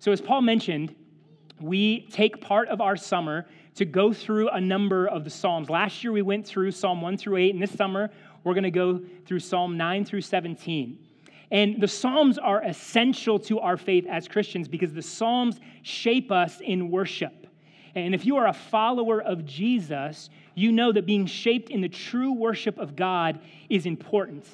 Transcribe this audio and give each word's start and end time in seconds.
So, 0.00 0.12
as 0.12 0.22
Paul 0.22 0.40
mentioned, 0.40 0.94
we 1.60 2.06
take 2.10 2.40
part 2.40 2.68
of 2.68 2.80
our 2.80 2.96
summer 2.96 3.46
to 3.74 3.84
go 3.84 4.14
through 4.14 4.48
a 4.48 4.58
number 4.58 5.06
of 5.06 5.24
the 5.24 5.30
Psalms. 5.30 5.68
Last 5.68 6.02
year 6.02 6.10
we 6.10 6.22
went 6.22 6.46
through 6.46 6.70
Psalm 6.70 7.02
1 7.02 7.18
through 7.18 7.36
8, 7.36 7.52
and 7.52 7.62
this 7.62 7.72
summer 7.72 8.10
we're 8.42 8.54
going 8.54 8.64
to 8.64 8.70
go 8.70 9.02
through 9.26 9.40
Psalm 9.40 9.76
9 9.76 10.06
through 10.06 10.22
17. 10.22 10.98
And 11.50 11.82
the 11.82 11.86
Psalms 11.86 12.38
are 12.38 12.62
essential 12.62 13.38
to 13.40 13.60
our 13.60 13.76
faith 13.76 14.06
as 14.08 14.26
Christians 14.26 14.68
because 14.68 14.94
the 14.94 15.02
Psalms 15.02 15.60
shape 15.82 16.32
us 16.32 16.60
in 16.60 16.90
worship. 16.90 17.46
And 17.94 18.14
if 18.14 18.24
you 18.24 18.38
are 18.38 18.46
a 18.46 18.54
follower 18.54 19.20
of 19.20 19.44
Jesus, 19.44 20.30
you 20.54 20.72
know 20.72 20.92
that 20.92 21.04
being 21.04 21.26
shaped 21.26 21.68
in 21.68 21.82
the 21.82 21.90
true 21.90 22.32
worship 22.32 22.78
of 22.78 22.96
God 22.96 23.38
is 23.68 23.84
important. 23.84 24.46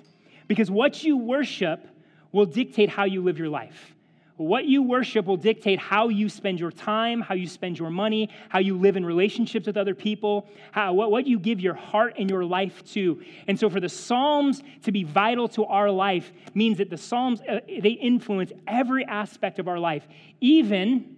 Because 0.49 0.73
what 0.73 1.05
you 1.05 1.17
worship 1.17 1.87
will 2.33 2.47
dictate 2.47 2.89
how 2.89 3.05
you 3.05 3.23
live 3.23 3.39
your 3.39 3.49
life. 3.49 3.96
What 4.37 4.67
you 4.67 4.83
worship 4.83 5.25
will 5.25 5.39
dictate 5.39 5.79
how 5.79 6.09
you 6.09 6.29
spend 6.29 6.61
your 6.61 6.71
time, 6.71 7.23
how 7.23 7.35
you 7.35 7.49
spend 7.49 7.79
your 7.79 7.89
money, 7.89 8.29
how 8.51 8.59
you 8.59 8.77
live 8.77 8.97
in 8.97 9.05
relationships 9.05 9.67
with 9.67 9.79
other 9.79 9.95
people, 9.95 10.47
how, 10.73 10.93
what, 10.93 11.11
what 11.11 11.27
you 11.27 11.39
give 11.39 11.59
your 11.59 11.73
heart 11.75 12.17
and 12.19 12.29
your 12.29 12.45
life 12.45 12.85
to. 12.93 13.23
And 13.49 13.59
so, 13.59 13.71
for 13.71 13.81
the 13.81 13.89
Psalms 13.89 14.63
to 14.83 14.93
be 14.93 15.05
vital 15.05 15.49
to 15.49 15.65
our 15.65 15.91
life 15.91 16.33
means 16.53 16.77
that 16.79 16.91
the 16.91 16.99
Psalms, 16.99 17.41
uh, 17.49 17.61
they 17.67 17.91
influence 17.91 18.53
every 18.67 19.07
aspect 19.07 19.59
of 19.59 19.69
our 19.69 19.79
life, 19.79 20.07
even 20.43 21.17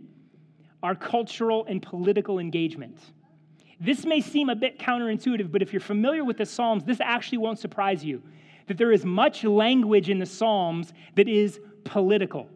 our 0.85 0.95
cultural 0.95 1.67
and 1.69 1.83
political 1.83 2.39
engagement. 2.39 2.99
This 3.81 4.05
may 4.05 4.21
seem 4.21 4.49
a 4.49 4.57
bit 4.57 4.79
counterintuitive, 4.79 5.51
but 5.51 5.61
if 5.61 5.73
you're 5.73 5.81
familiar 5.81 6.25
with 6.25 6.39
the 6.39 6.47
Psalms, 6.47 6.85
this 6.85 7.01
actually 7.01 7.39
won't 7.39 7.59
surprise 7.59 8.05
you 8.05 8.23
that 8.69 8.77
there 8.77 8.93
is 8.93 9.05
much 9.05 9.45
language 9.45 10.09
in 10.09 10.19
the 10.19 10.27
Psalms 10.27 10.93
that 11.17 11.27
is 11.27 11.59
political. 11.85 12.49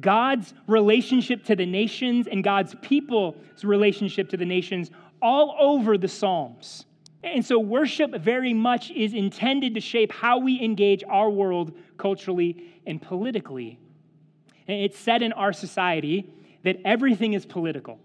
God's 0.00 0.54
relationship 0.66 1.44
to 1.44 1.56
the 1.56 1.66
nations 1.66 2.26
and 2.26 2.42
God's 2.42 2.74
people's 2.82 3.36
relationship 3.62 4.28
to 4.30 4.36
the 4.36 4.44
nations 4.44 4.90
all 5.20 5.54
over 5.58 5.98
the 5.98 6.08
Psalms. 6.08 6.86
And 7.22 7.44
so, 7.44 7.58
worship 7.58 8.12
very 8.16 8.52
much 8.52 8.90
is 8.90 9.14
intended 9.14 9.74
to 9.74 9.80
shape 9.80 10.10
how 10.10 10.38
we 10.38 10.60
engage 10.60 11.04
our 11.08 11.30
world 11.30 11.76
culturally 11.96 12.64
and 12.86 13.00
politically. 13.00 13.78
And 14.66 14.80
it's 14.80 14.98
said 14.98 15.22
in 15.22 15.32
our 15.32 15.52
society 15.52 16.32
that 16.64 16.78
everything 16.84 17.34
is 17.34 17.46
political. 17.46 18.00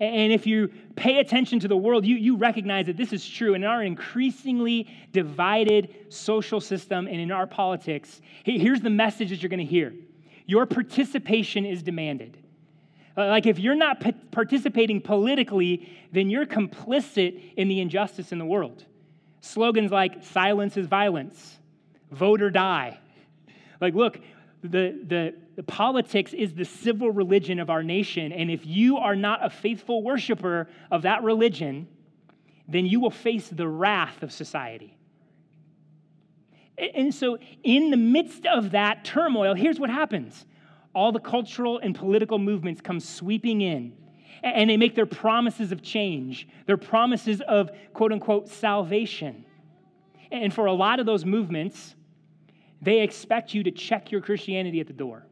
And 0.00 0.32
if 0.32 0.46
you 0.46 0.70
pay 0.96 1.20
attention 1.20 1.60
to 1.60 1.68
the 1.68 1.76
world, 1.76 2.04
you, 2.04 2.16
you 2.16 2.36
recognize 2.36 2.86
that 2.86 2.96
this 2.96 3.12
is 3.12 3.26
true. 3.26 3.54
And 3.54 3.62
in 3.64 3.70
our 3.70 3.82
increasingly 3.82 4.88
divided 5.12 5.94
social 6.08 6.60
system 6.60 7.06
and 7.06 7.20
in 7.20 7.30
our 7.30 7.46
politics, 7.46 8.20
here's 8.44 8.80
the 8.80 8.90
message 8.90 9.30
that 9.30 9.40
you're 9.40 9.48
going 9.48 9.58
to 9.60 9.64
hear 9.64 9.94
your 10.46 10.66
participation 10.66 11.64
is 11.64 11.82
demanded. 11.82 12.38
Uh, 13.16 13.26
like, 13.26 13.46
if 13.46 13.58
you're 13.58 13.76
not 13.76 14.04
participating 14.32 15.00
politically, 15.00 15.88
then 16.12 16.28
you're 16.28 16.46
complicit 16.46 17.54
in 17.56 17.68
the 17.68 17.80
injustice 17.80 18.32
in 18.32 18.38
the 18.38 18.44
world. 18.44 18.84
Slogans 19.40 19.92
like 19.92 20.24
silence 20.24 20.76
is 20.76 20.86
violence, 20.86 21.58
vote 22.10 22.42
or 22.42 22.50
die. 22.50 22.98
Like, 23.80 23.94
look, 23.94 24.18
the, 24.62 24.98
the, 25.06 25.34
the, 25.56 25.62
politics 25.62 26.32
is 26.32 26.54
the 26.54 26.64
civil 26.64 27.10
religion 27.10 27.60
of 27.60 27.68
our 27.68 27.82
nation. 27.82 28.32
And 28.32 28.50
if 28.50 28.64
you 28.64 28.96
are 28.96 29.14
not 29.14 29.44
a 29.44 29.50
faithful 29.50 30.02
worshiper 30.02 30.68
of 30.90 31.02
that 31.02 31.22
religion, 31.22 31.86
then 32.66 32.86
you 32.86 33.00
will 33.00 33.10
face 33.10 33.48
the 33.48 33.68
wrath 33.68 34.22
of 34.22 34.32
society. 34.32 34.96
And 36.76 37.14
so, 37.14 37.38
in 37.62 37.90
the 37.90 37.96
midst 37.96 38.46
of 38.46 38.72
that 38.72 39.04
turmoil, 39.04 39.54
here's 39.54 39.78
what 39.78 39.90
happens 39.90 40.44
all 40.94 41.12
the 41.12 41.20
cultural 41.20 41.78
and 41.78 41.94
political 41.94 42.38
movements 42.38 42.80
come 42.80 43.00
sweeping 43.00 43.60
in, 43.60 43.92
and 44.42 44.70
they 44.70 44.76
make 44.76 44.94
their 44.94 45.06
promises 45.06 45.72
of 45.72 45.82
change, 45.82 46.48
their 46.66 46.76
promises 46.76 47.40
of 47.42 47.70
quote 47.92 48.12
unquote 48.12 48.48
salvation. 48.48 49.44
And 50.30 50.52
for 50.52 50.66
a 50.66 50.72
lot 50.72 51.00
of 51.00 51.06
those 51.06 51.24
movements, 51.24 51.94
they 52.82 53.00
expect 53.00 53.54
you 53.54 53.62
to 53.64 53.70
check 53.70 54.10
your 54.10 54.20
Christianity 54.20 54.80
at 54.80 54.86
the 54.86 54.92
door. 54.92 55.26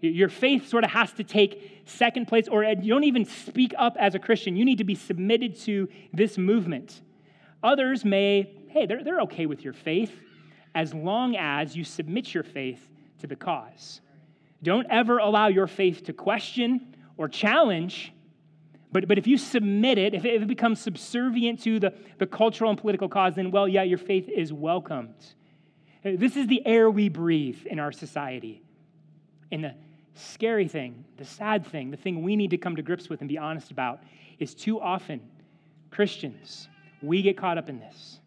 Your 0.00 0.28
faith 0.28 0.68
sort 0.68 0.84
of 0.84 0.90
has 0.90 1.12
to 1.14 1.24
take 1.24 1.82
second 1.86 2.26
place, 2.26 2.46
or 2.46 2.62
you 2.62 2.92
don't 2.92 3.04
even 3.04 3.24
speak 3.24 3.74
up 3.76 3.96
as 3.98 4.14
a 4.14 4.18
Christian. 4.18 4.54
You 4.54 4.64
need 4.64 4.78
to 4.78 4.84
be 4.84 4.94
submitted 4.94 5.56
to 5.62 5.88
this 6.12 6.38
movement. 6.38 7.00
Others 7.62 8.04
may, 8.04 8.54
hey, 8.68 8.86
they're, 8.86 9.02
they're 9.02 9.22
okay 9.22 9.46
with 9.46 9.64
your 9.64 9.72
faith 9.72 10.12
as 10.76 10.92
long 10.92 11.34
as 11.36 11.74
you 11.74 11.82
submit 11.82 12.34
your 12.34 12.42
faith 12.42 12.90
to 13.18 13.26
the 13.26 13.34
cause. 13.34 14.02
Don't 14.62 14.86
ever 14.90 15.16
allow 15.18 15.48
your 15.48 15.66
faith 15.66 16.04
to 16.04 16.12
question 16.12 16.94
or 17.16 17.28
challenge, 17.28 18.12
but, 18.92 19.08
but 19.08 19.16
if 19.16 19.26
you 19.26 19.38
submit 19.38 19.96
it, 19.96 20.12
if 20.12 20.26
it, 20.26 20.46
becomes 20.46 20.78
subservient 20.78 21.62
to 21.62 21.80
the, 21.80 21.94
the 22.18 22.26
cultural 22.26 22.68
and 22.68 22.78
political 22.78 23.08
cause, 23.08 23.34
then, 23.34 23.50
well, 23.50 23.66
yeah, 23.66 23.84
your 23.84 23.98
faith 23.98 24.28
is 24.28 24.52
welcomed. 24.52 25.14
This 26.04 26.36
is 26.36 26.46
the 26.46 26.64
air 26.66 26.90
we 26.90 27.08
breathe 27.08 27.64
in 27.64 27.78
our 27.78 27.90
society. 27.90 28.62
And 29.50 29.64
the 29.64 29.74
scary 30.12 30.68
thing, 30.68 31.06
the 31.16 31.24
sad 31.24 31.66
thing, 31.66 31.90
the 31.90 31.96
thing 31.96 32.22
we 32.22 32.36
need 32.36 32.50
to 32.50 32.58
come 32.58 32.76
to 32.76 32.82
grips 32.82 33.08
with 33.08 33.20
and 33.20 33.28
be 33.28 33.38
honest 33.38 33.70
about 33.70 34.00
is 34.38 34.54
too 34.54 34.78
often 34.78 35.22
Christians, 35.90 36.68
we 37.00 37.22
get 37.22 37.38
caught 37.38 37.56
up 37.56 37.70
in 37.70 37.80
this. 37.80 38.20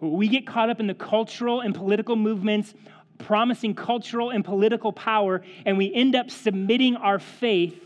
We 0.00 0.28
get 0.28 0.46
caught 0.46 0.70
up 0.70 0.80
in 0.80 0.86
the 0.86 0.94
cultural 0.94 1.60
and 1.60 1.74
political 1.74 2.16
movements 2.16 2.74
promising 3.18 3.74
cultural 3.74 4.30
and 4.30 4.44
political 4.44 4.92
power, 4.92 5.42
and 5.64 5.78
we 5.78 5.92
end 5.92 6.14
up 6.14 6.30
submitting 6.30 6.96
our 6.96 7.18
faith 7.18 7.82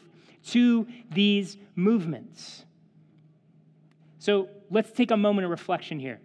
to 0.48 0.86
these 1.10 1.56
movements. 1.76 2.64
So 4.18 4.48
let's 4.70 4.90
take 4.90 5.10
a 5.10 5.16
moment 5.16 5.44
of 5.44 5.50
reflection 5.50 5.98
here. 5.98 6.20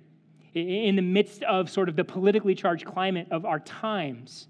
In 0.53 0.95
the 0.95 1.01
midst 1.01 1.43
of 1.43 1.69
sort 1.69 1.89
of 1.89 1.95
the 1.95 2.03
politically 2.03 2.55
charged 2.55 2.85
climate 2.85 3.27
of 3.29 3.45
our 3.45 3.59
times, 3.59 4.47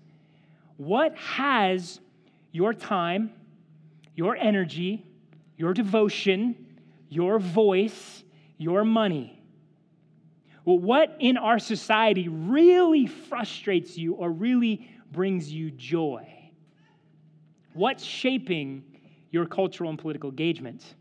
what 0.78 1.16
has 1.17 2.00
your 2.52 2.73
time, 2.73 3.31
your 4.16 4.35
energy, 4.35 5.03
your 5.57 5.73
devotion, 5.73 6.56
your 7.09 7.40
voice, 7.40 8.23
your 8.57 8.84
money 8.84 9.34
well, 10.65 10.79
what 10.79 11.15
in 11.19 11.37
our 11.37 11.59
society 11.59 12.27
really 12.27 13.05
frustrates 13.05 13.97
you 13.97 14.15
or 14.15 14.31
really 14.31 14.89
brings 15.11 15.51
you 15.51 15.69
joy? 15.69 16.27
What's 17.73 18.03
shaping 18.03 18.83
your 19.29 19.45
cultural 19.45 19.91
and 19.91 19.99
political 19.99 20.31
engagement? 20.31 20.95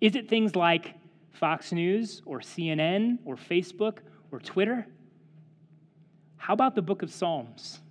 Is 0.00 0.16
it 0.16 0.30
things 0.30 0.56
like 0.56 0.94
Fox 1.32 1.72
News 1.72 2.22
or 2.24 2.40
CNN 2.40 3.18
or 3.26 3.36
Facebook 3.36 3.98
or 4.30 4.40
Twitter? 4.40 4.86
How 6.38 6.54
about 6.54 6.74
the 6.74 6.82
book 6.82 7.02
of 7.02 7.12
Psalms? 7.12 7.81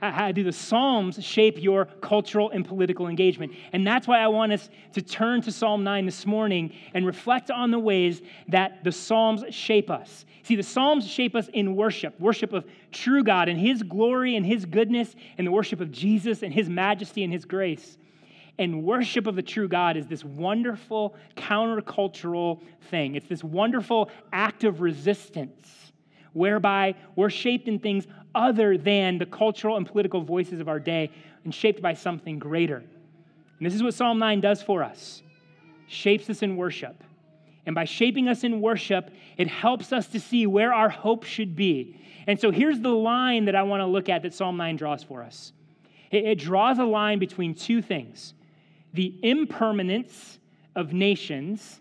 How 0.00 0.30
do 0.30 0.44
the 0.44 0.52
Psalms 0.52 1.22
shape 1.24 1.60
your 1.60 1.86
cultural 1.86 2.50
and 2.50 2.64
political 2.64 3.08
engagement? 3.08 3.52
And 3.72 3.84
that's 3.84 4.06
why 4.06 4.20
I 4.20 4.28
want 4.28 4.52
us 4.52 4.70
to 4.92 5.02
turn 5.02 5.42
to 5.42 5.50
Psalm 5.50 5.82
9 5.82 6.06
this 6.06 6.24
morning 6.24 6.72
and 6.94 7.04
reflect 7.04 7.50
on 7.50 7.72
the 7.72 7.80
ways 7.80 8.22
that 8.46 8.84
the 8.84 8.92
Psalms 8.92 9.44
shape 9.52 9.90
us. 9.90 10.24
See, 10.44 10.54
the 10.54 10.62
Psalms 10.62 11.04
shape 11.04 11.34
us 11.34 11.48
in 11.52 11.74
worship 11.74 12.18
worship 12.20 12.52
of 12.52 12.64
true 12.92 13.24
God 13.24 13.48
and 13.48 13.58
His 13.58 13.82
glory 13.82 14.36
and 14.36 14.46
His 14.46 14.64
goodness, 14.64 15.16
and 15.36 15.44
the 15.44 15.50
worship 15.50 15.80
of 15.80 15.90
Jesus 15.90 16.44
and 16.44 16.54
His 16.54 16.68
majesty 16.68 17.24
and 17.24 17.32
His 17.32 17.44
grace. 17.44 17.98
And 18.56 18.84
worship 18.84 19.26
of 19.26 19.34
the 19.34 19.42
true 19.42 19.68
God 19.68 19.96
is 19.96 20.06
this 20.06 20.24
wonderful 20.24 21.16
countercultural 21.36 22.60
thing, 22.88 23.16
it's 23.16 23.28
this 23.28 23.42
wonderful 23.42 24.10
act 24.32 24.62
of 24.62 24.80
resistance 24.80 25.87
whereby 26.32 26.94
we're 27.16 27.30
shaped 27.30 27.68
in 27.68 27.78
things 27.78 28.06
other 28.34 28.78
than 28.78 29.18
the 29.18 29.26
cultural 29.26 29.76
and 29.76 29.86
political 29.86 30.20
voices 30.20 30.60
of 30.60 30.68
our 30.68 30.80
day 30.80 31.10
and 31.44 31.54
shaped 31.54 31.82
by 31.82 31.94
something 31.94 32.38
greater. 32.38 32.76
And 32.76 33.66
this 33.66 33.74
is 33.74 33.82
what 33.82 33.94
Psalm 33.94 34.18
9 34.18 34.40
does 34.40 34.62
for 34.62 34.82
us 34.82 35.22
shapes 35.86 36.28
us 36.28 36.42
in 36.42 36.56
worship. 36.56 37.02
And 37.66 37.74
by 37.74 37.84
shaping 37.84 38.28
us 38.28 38.44
in 38.44 38.60
worship, 38.60 39.10
it 39.36 39.48
helps 39.48 39.92
us 39.92 40.06
to 40.08 40.20
see 40.20 40.46
where 40.46 40.72
our 40.72 40.88
hope 40.88 41.24
should 41.24 41.56
be. 41.56 42.00
And 42.26 42.38
so 42.38 42.50
here's 42.50 42.80
the 42.80 42.90
line 42.90 43.46
that 43.46 43.54
I 43.54 43.62
want 43.62 43.80
to 43.80 43.86
look 43.86 44.08
at 44.08 44.22
that 44.22 44.34
Psalm 44.34 44.56
9 44.56 44.76
draws 44.76 45.02
for 45.02 45.22
us 45.22 45.52
it, 46.10 46.24
it 46.24 46.38
draws 46.38 46.78
a 46.78 46.84
line 46.84 47.18
between 47.18 47.54
two 47.54 47.82
things 47.82 48.34
the 48.94 49.14
impermanence 49.22 50.38
of 50.74 50.92
nations 50.92 51.80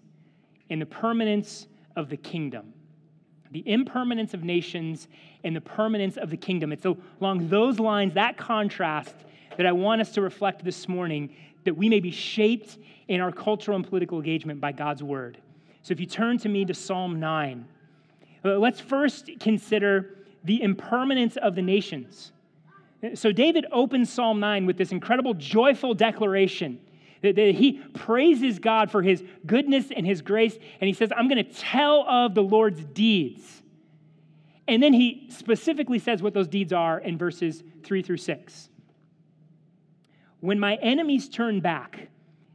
and 0.69 0.81
the 0.81 0.85
permanence 0.85 1.67
of 1.95 2.09
the 2.09 2.17
kingdom 2.17 2.73
the 3.51 3.63
impermanence 3.67 4.33
of 4.33 4.43
nations 4.43 5.07
and 5.43 5.55
the 5.55 5.61
permanence 5.61 6.17
of 6.17 6.29
the 6.29 6.37
kingdom. 6.37 6.71
It's 6.71 6.85
along 6.85 7.49
those 7.49 7.79
lines, 7.79 8.13
that 8.15 8.37
contrast, 8.37 9.15
that 9.57 9.65
I 9.65 9.71
want 9.71 10.01
us 10.01 10.11
to 10.11 10.21
reflect 10.21 10.63
this 10.63 10.87
morning 10.87 11.35
that 11.63 11.75
we 11.75 11.89
may 11.89 11.99
be 11.99 12.11
shaped 12.11 12.77
in 13.07 13.21
our 13.21 13.31
cultural 13.31 13.75
and 13.75 13.87
political 13.87 14.17
engagement 14.17 14.61
by 14.61 14.71
God's 14.71 15.03
word. 15.03 15.37
So 15.81 15.91
if 15.91 15.99
you 15.99 16.05
turn 16.05 16.37
to 16.39 16.49
me 16.49 16.65
to 16.65 16.73
Psalm 16.73 17.19
9, 17.19 17.67
uh, 18.45 18.57
let's 18.57 18.79
first 18.79 19.29
consider 19.39 20.17
the 20.43 20.61
impermanence 20.61 21.37
of 21.37 21.55
the 21.55 21.61
nations. 21.61 22.31
So 23.13 23.31
David 23.31 23.65
opens 23.71 24.11
Psalm 24.11 24.39
9 24.39 24.65
with 24.65 24.77
this 24.77 24.91
incredible, 24.91 25.33
joyful 25.33 25.93
declaration 25.93 26.79
that 27.21 27.37
he 27.37 27.81
praises 27.93 28.59
God 28.59 28.91
for 28.91 29.01
his 29.01 29.23
goodness 29.45 29.87
and 29.95 30.05
his 30.05 30.21
grace, 30.21 30.57
and 30.79 30.87
he 30.87 30.93
says, 30.93 31.11
I'm 31.15 31.27
going 31.27 31.43
to 31.43 31.51
tell 31.51 32.07
of 32.07 32.35
the 32.35 32.43
Lord's 32.43 32.83
deeds. 32.83 33.63
And 34.67 34.83
then 34.83 34.93
he 34.93 35.27
specifically 35.29 35.99
says 35.99 36.21
what 36.21 36.33
those 36.33 36.47
deeds 36.47 36.73
are 36.73 36.99
in 36.99 37.17
verses 37.17 37.63
3 37.83 38.01
through 38.01 38.17
6. 38.17 38.69
When 40.41 40.59
my 40.59 40.75
enemies 40.75 41.29
turn 41.29 41.61
back, 41.61 42.09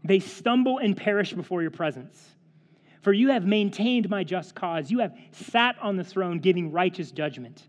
they 0.05 0.21
stumble 0.21 0.79
and 0.79 0.97
perish 0.97 1.33
before 1.33 1.63
your 1.63 1.71
presence. 1.71 2.33
For 3.03 3.13
you 3.13 3.31
have 3.31 3.45
maintained 3.45 4.09
my 4.09 4.23
just 4.23 4.55
cause. 4.55 4.91
You 4.91 5.01
have 5.01 5.17
sat 5.33 5.77
on 5.81 5.97
the 5.97 6.05
throne 6.05 6.39
giving 6.39 6.71
righteous 6.71 7.11
judgment. 7.11 7.63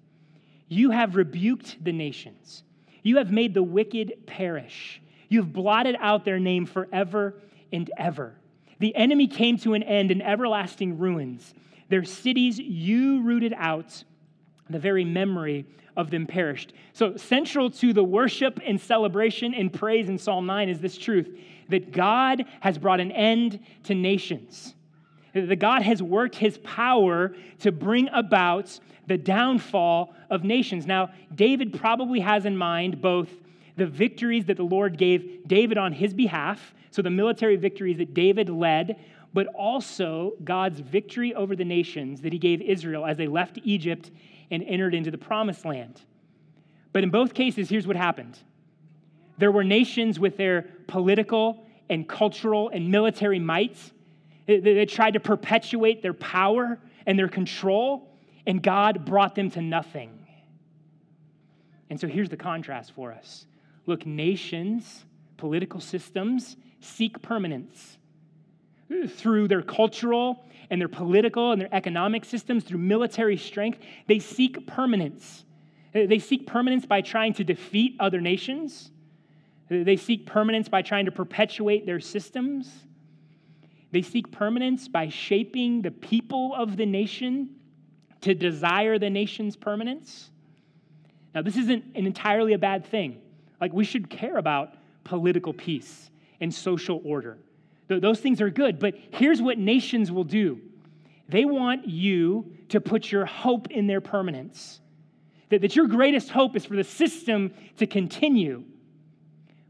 You 0.67 0.91
have 0.91 1.15
rebuked 1.15 1.83
the 1.83 1.91
nations. 1.91 2.63
You 3.01 3.17
have 3.17 3.31
made 3.31 3.53
the 3.53 3.63
wicked 3.63 4.25
perish. 4.27 5.01
You 5.33 5.41
have 5.41 5.51
blotted 5.51 5.95
out 5.99 6.25
their 6.25 6.37
name 6.37 6.67
forever 6.67 7.33
and 7.71 7.89
ever. 7.97 8.35
The 8.77 8.95
enemy 8.95 9.25
came 9.25 9.57
to 9.57 9.73
an 9.73 9.81
end 9.81 10.11
in 10.11 10.21
everlasting 10.21 10.99
ruins. 10.99 11.55
Their 11.89 12.03
cities 12.03 12.59
you 12.59 13.23
rooted 13.23 13.51
out, 13.57 14.03
the 14.69 14.77
very 14.77 15.03
memory 15.03 15.65
of 15.97 16.11
them 16.11 16.27
perished. 16.27 16.73
So, 16.93 17.17
central 17.17 17.71
to 17.71 17.93
the 17.93 18.03
worship 18.03 18.59
and 18.63 18.79
celebration 18.79 19.55
and 19.55 19.73
praise 19.73 20.07
in 20.07 20.19
Psalm 20.19 20.45
9 20.45 20.69
is 20.69 20.79
this 20.79 20.99
truth 20.99 21.35
that 21.69 21.91
God 21.91 22.45
has 22.59 22.77
brought 22.77 22.99
an 22.99 23.11
end 23.11 23.59
to 23.85 23.95
nations. 23.95 24.75
That 25.33 25.57
God 25.57 25.81
has 25.81 26.03
worked 26.03 26.35
his 26.35 26.59
power 26.59 27.33
to 27.61 27.71
bring 27.71 28.07
about 28.09 28.79
the 29.07 29.17
downfall 29.17 30.13
of 30.29 30.43
nations. 30.43 30.85
Now, 30.85 31.09
David 31.33 31.73
probably 31.73 32.19
has 32.19 32.45
in 32.45 32.55
mind 32.55 33.01
both 33.01 33.29
the 33.75 33.85
victories 33.85 34.45
that 34.45 34.57
the 34.57 34.63
Lord 34.63 34.97
gave 34.97 35.47
David 35.47 35.77
on 35.77 35.93
his 35.93 36.13
behalf, 36.13 36.73
so 36.91 37.01
the 37.01 37.09
military 37.09 37.55
victories 37.55 37.97
that 37.97 38.13
David 38.13 38.49
led, 38.49 38.97
but 39.33 39.47
also 39.47 40.33
God's 40.43 40.79
victory 40.79 41.33
over 41.33 41.55
the 41.55 41.65
nations 41.65 42.21
that 42.21 42.31
he 42.33 42.39
gave 42.39 42.61
Israel 42.61 43.05
as 43.05 43.17
they 43.17 43.27
left 43.27 43.57
Egypt 43.63 44.11
and 44.51 44.63
entered 44.63 44.93
into 44.93 45.09
the 45.09 45.17
promised 45.17 45.65
land. 45.65 46.01
But 46.91 47.03
in 47.03 47.09
both 47.09 47.33
cases, 47.33 47.69
here's 47.69 47.87
what 47.87 47.95
happened 47.95 48.37
there 49.39 49.51
were 49.51 49.63
nations 49.63 50.19
with 50.19 50.37
their 50.37 50.69
political 50.87 51.65
and 51.89 52.07
cultural 52.07 52.69
and 52.69 52.91
military 52.91 53.39
mights 53.39 53.91
that 54.45 54.89
tried 54.89 55.11
to 55.11 55.19
perpetuate 55.19 56.01
their 56.01 56.13
power 56.13 56.77
and 57.05 57.17
their 57.17 57.27
control, 57.27 58.11
and 58.45 58.61
God 58.61 59.05
brought 59.05 59.35
them 59.35 59.49
to 59.51 59.61
nothing. 59.61 60.19
And 61.89 61.99
so 61.99 62.07
here's 62.07 62.29
the 62.29 62.37
contrast 62.37 62.91
for 62.93 63.11
us 63.11 63.45
look, 63.85 64.05
nations, 64.05 65.05
political 65.37 65.79
systems 65.79 66.55
seek 66.79 67.21
permanence 67.21 67.97
hmm, 68.89 69.07
through 69.07 69.47
their 69.47 69.61
cultural 69.61 70.45
and 70.69 70.79
their 70.79 70.87
political 70.87 71.51
and 71.51 71.61
their 71.61 71.73
economic 71.73 72.25
systems, 72.25 72.63
through 72.63 72.79
military 72.79 73.37
strength. 73.37 73.79
They 74.07 74.19
seek 74.19 74.65
permanence. 74.65 75.45
Uh, 75.93 76.05
they 76.07 76.19
seek 76.19 76.47
permanence 76.47 76.85
by 76.85 77.01
trying 77.01 77.33
to 77.35 77.43
defeat 77.43 77.95
other 77.99 78.21
nations. 78.21 78.91
Uh, 79.69 79.83
they 79.83 79.97
seek 79.97 80.25
permanence 80.25 80.69
by 80.69 80.81
trying 80.81 81.05
to 81.05 81.11
perpetuate 81.11 81.85
their 81.85 81.99
systems. 81.99 82.71
They 83.91 84.01
seek 84.01 84.31
permanence 84.31 84.87
by 84.87 85.09
shaping 85.09 85.81
the 85.81 85.91
people 85.91 86.55
of 86.55 86.77
the 86.77 86.85
nation 86.85 87.49
to 88.21 88.33
desire 88.33 88.97
the 88.97 89.09
nation's 89.09 89.55
permanence. 89.55 90.31
Now, 91.35 91.41
this 91.41 91.57
isn't 91.57 91.95
entirely 91.95 92.53
a 92.53 92.57
bad 92.57 92.85
thing. 92.85 93.21
Like, 93.63 93.71
we 93.71 93.85
should 93.85 94.09
care 94.09 94.35
about 94.35 94.73
political 95.05 95.53
peace 95.53 96.11
and 96.41 96.53
social 96.53 97.01
order. 97.05 97.37
Those 97.87 98.19
things 98.19 98.41
are 98.41 98.49
good, 98.49 98.77
but 98.77 98.93
here's 99.11 99.41
what 99.41 99.57
nations 99.57 100.11
will 100.11 100.25
do 100.25 100.59
they 101.29 101.45
want 101.45 101.87
you 101.87 102.57
to 102.67 102.81
put 102.81 103.09
your 103.09 103.25
hope 103.25 103.71
in 103.71 103.87
their 103.87 104.01
permanence. 104.01 104.81
That, 105.47 105.61
that 105.61 105.77
your 105.77 105.87
greatest 105.87 106.29
hope 106.29 106.57
is 106.57 106.65
for 106.65 106.75
the 106.75 106.83
system 106.83 107.53
to 107.77 107.87
continue. 107.87 108.65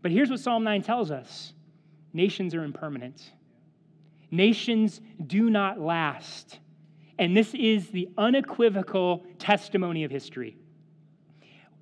But 0.02 0.10
here's 0.10 0.32
what 0.32 0.40
Psalm 0.40 0.64
9 0.64 0.82
tells 0.82 1.12
us 1.12 1.54
nations 2.14 2.56
are 2.56 2.64
impermanent, 2.64 3.22
nations 4.32 5.02
do 5.28 5.52
not 5.52 5.80
last. 5.80 6.58
And 7.20 7.38
this 7.38 7.54
is 7.54 7.90
the 7.90 8.10
unequivocal 8.18 9.24
testimony 9.38 10.04
of 10.04 10.10
history. 10.10 10.58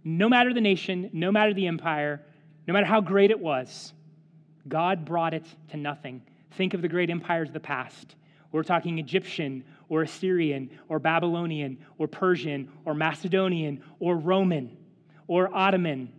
No 0.03 0.29
matter 0.29 0.53
the 0.53 0.61
nation, 0.61 1.09
no 1.13 1.31
matter 1.31 1.53
the 1.53 1.67
empire, 1.67 2.21
no 2.67 2.73
matter 2.73 2.85
how 2.85 3.01
great 3.01 3.31
it 3.31 3.39
was, 3.39 3.93
God 4.67 5.05
brought 5.05 5.33
it 5.33 5.45
to 5.69 5.77
nothing. 5.77 6.21
Think 6.51 6.73
of 6.73 6.81
the 6.81 6.87
great 6.87 7.09
empires 7.09 7.49
of 7.49 7.53
the 7.53 7.59
past. 7.59 8.15
We're 8.51 8.63
talking 8.63 8.99
Egyptian 8.99 9.63
or 9.89 10.03
Assyrian 10.03 10.69
or 10.89 10.99
Babylonian 10.99 11.77
or 11.97 12.07
Persian 12.07 12.69
or 12.85 12.93
Macedonian 12.93 13.83
or 13.99 14.17
Roman 14.17 14.77
or 15.27 15.53
Ottoman 15.55 16.11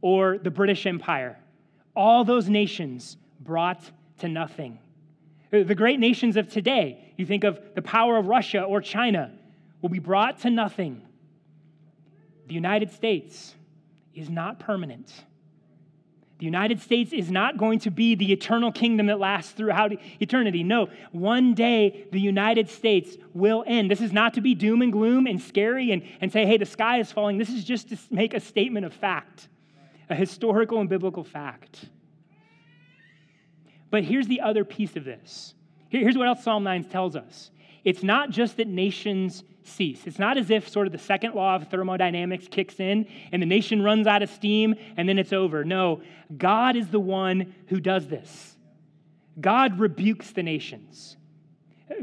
or 0.00 0.38
the 0.38 0.50
British 0.50 0.86
Empire. 0.86 1.38
All 1.96 2.24
those 2.24 2.48
nations 2.48 3.16
brought 3.40 3.82
to 4.18 4.28
nothing. 4.28 4.78
The 5.50 5.74
great 5.74 5.98
nations 5.98 6.36
of 6.36 6.48
today, 6.48 7.12
you 7.16 7.26
think 7.26 7.42
of 7.42 7.60
the 7.74 7.82
power 7.82 8.16
of 8.16 8.26
Russia 8.26 8.62
or 8.62 8.80
China, 8.80 9.32
will 9.82 9.88
be 9.88 9.98
brought 9.98 10.40
to 10.40 10.50
nothing. 10.50 11.02
The 12.50 12.54
United 12.54 12.90
States 12.90 13.54
is 14.12 14.28
not 14.28 14.58
permanent. 14.58 15.08
The 16.40 16.44
United 16.44 16.80
States 16.80 17.12
is 17.12 17.30
not 17.30 17.56
going 17.56 17.78
to 17.78 17.92
be 17.92 18.16
the 18.16 18.32
eternal 18.32 18.72
kingdom 18.72 19.06
that 19.06 19.20
lasts 19.20 19.52
throughout 19.52 19.92
eternity. 20.18 20.64
No, 20.64 20.88
one 21.12 21.54
day 21.54 22.08
the 22.10 22.18
United 22.18 22.68
States 22.68 23.16
will 23.34 23.62
end. 23.68 23.88
This 23.88 24.00
is 24.00 24.12
not 24.12 24.34
to 24.34 24.40
be 24.40 24.56
doom 24.56 24.82
and 24.82 24.90
gloom 24.90 25.28
and 25.28 25.40
scary 25.40 25.92
and, 25.92 26.02
and 26.20 26.32
say, 26.32 26.44
hey, 26.44 26.56
the 26.56 26.66
sky 26.66 26.98
is 26.98 27.12
falling. 27.12 27.38
This 27.38 27.50
is 27.50 27.62
just 27.62 27.90
to 27.90 27.98
make 28.10 28.34
a 28.34 28.40
statement 28.40 28.84
of 28.84 28.92
fact, 28.92 29.46
a 30.08 30.16
historical 30.16 30.80
and 30.80 30.88
biblical 30.88 31.22
fact. 31.22 31.84
But 33.92 34.02
here's 34.02 34.26
the 34.26 34.40
other 34.40 34.64
piece 34.64 34.96
of 34.96 35.04
this. 35.04 35.54
Here's 35.88 36.18
what 36.18 36.26
else 36.26 36.42
Psalm 36.42 36.64
9 36.64 36.82
tells 36.86 37.14
us 37.14 37.52
it's 37.84 38.02
not 38.02 38.30
just 38.30 38.56
that 38.56 38.66
nations 38.66 39.44
cease. 39.70 40.06
It's 40.06 40.18
not 40.18 40.36
as 40.36 40.50
if 40.50 40.68
sort 40.68 40.86
of 40.86 40.92
the 40.92 40.98
second 40.98 41.34
law 41.34 41.56
of 41.56 41.68
thermodynamics 41.68 42.48
kicks 42.48 42.80
in 42.80 43.06
and 43.32 43.40
the 43.40 43.46
nation 43.46 43.82
runs 43.82 44.06
out 44.06 44.22
of 44.22 44.30
steam 44.30 44.74
and 44.96 45.08
then 45.08 45.18
it's 45.18 45.32
over. 45.32 45.64
No, 45.64 46.02
God 46.36 46.76
is 46.76 46.88
the 46.88 47.00
one 47.00 47.54
who 47.68 47.80
does 47.80 48.08
this. 48.08 48.56
God 49.40 49.78
rebukes 49.78 50.32
the 50.32 50.42
nations. 50.42 51.16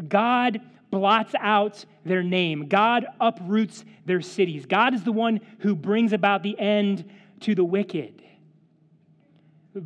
God 0.08 0.62
blots 0.90 1.34
out 1.40 1.86
their 2.06 2.24
name. 2.24 2.68
God 2.68 3.06
uproots 3.20 3.84
their 4.06 4.22
cities. 4.22 4.66
God 4.66 4.94
is 4.94 5.04
the 5.04 5.12
one 5.12 5.42
who 5.60 5.76
brings 5.76 6.14
about 6.14 6.44
the 6.44 6.58
end 6.60 7.10
to 7.42 7.54
the 7.54 7.64
wicked. 7.64 8.24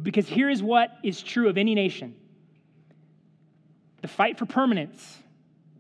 Because 0.02 0.28
here 0.28 0.50
is 0.50 0.64
what 0.64 0.98
is 1.04 1.22
true 1.22 1.50
of 1.50 1.58
any 1.58 1.76
nation 1.76 2.16
the 4.02 4.08
fight 4.08 4.38
for 4.38 4.48
permanence 4.48 5.21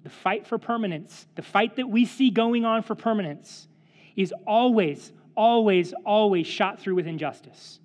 the 0.03 0.09
fight 0.09 0.47
for 0.47 0.57
permanence, 0.57 1.27
the 1.35 1.41
fight 1.41 1.75
that 1.75 1.87
we 1.87 2.05
see 2.05 2.29
going 2.29 2.65
on 2.65 2.83
for 2.83 2.95
permanence, 2.95 3.67
is 4.15 4.33
always, 4.45 5.11
always, 5.35 5.93
always 6.05 6.47
shot 6.47 6.79
through 6.79 6.95
with 6.95 7.07
injustice. 7.07 7.79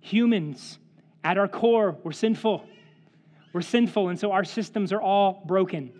Humans, 0.00 0.78
at 1.24 1.38
our 1.38 1.48
core, 1.48 1.96
we're 2.02 2.12
sinful. 2.12 2.64
We're 3.52 3.62
sinful, 3.62 4.08
and 4.08 4.18
so 4.18 4.32
our 4.32 4.44
systems 4.44 4.92
are 4.92 5.02
all 5.02 5.42
broken. 5.46 5.92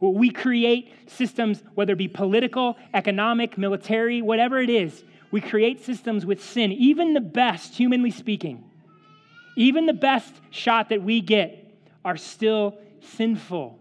We 0.00 0.30
create 0.30 0.92
systems, 1.10 1.62
whether 1.74 1.92
it 1.92 1.96
be 1.96 2.08
political, 2.08 2.76
economic, 2.94 3.58
military, 3.58 4.22
whatever 4.22 4.58
it 4.58 4.70
is, 4.70 5.04
we 5.30 5.40
create 5.40 5.84
systems 5.84 6.26
with 6.26 6.42
sin. 6.42 6.72
Even 6.72 7.14
the 7.14 7.20
best, 7.20 7.74
humanly 7.74 8.10
speaking, 8.10 8.64
even 9.56 9.86
the 9.86 9.92
best 9.92 10.34
shot 10.50 10.88
that 10.88 11.02
we 11.02 11.20
get 11.20 11.72
are 12.04 12.16
still 12.16 12.78
sinful 13.00 13.79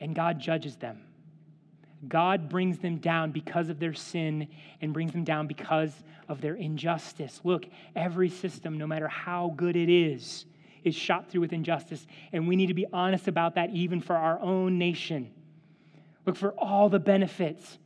and 0.00 0.14
God 0.14 0.40
judges 0.40 0.76
them. 0.76 1.02
God 2.08 2.48
brings 2.48 2.78
them 2.78 2.96
down 2.96 3.30
because 3.30 3.68
of 3.68 3.78
their 3.78 3.92
sin 3.92 4.48
and 4.80 4.94
brings 4.94 5.12
them 5.12 5.24
down 5.24 5.46
because 5.46 5.92
of 6.28 6.40
their 6.40 6.54
injustice. 6.54 7.40
Look, 7.44 7.66
every 7.94 8.30
system, 8.30 8.78
no 8.78 8.86
matter 8.86 9.08
how 9.08 9.52
good 9.56 9.76
it 9.76 9.90
is, 9.90 10.46
is 10.82 10.94
shot 10.94 11.28
through 11.30 11.42
with 11.42 11.52
injustice. 11.52 12.06
And 12.32 12.48
we 12.48 12.56
need 12.56 12.68
to 12.68 12.74
be 12.74 12.86
honest 12.92 13.28
about 13.28 13.56
that 13.56 13.70
even 13.70 14.00
for 14.00 14.16
our 14.16 14.40
own 14.40 14.78
nation. 14.78 15.30
Look 16.24 16.36
for 16.36 16.52
all 16.52 16.88
the 16.88 16.98
benefits 16.98 17.78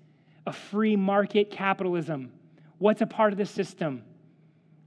of 0.47 0.55
free 0.55 0.95
market 0.95 1.51
capitalism. 1.51 2.33
What's 2.79 3.01
a 3.01 3.07
part 3.07 3.33
of 3.33 3.39
the 3.39 3.47
system? 3.47 4.05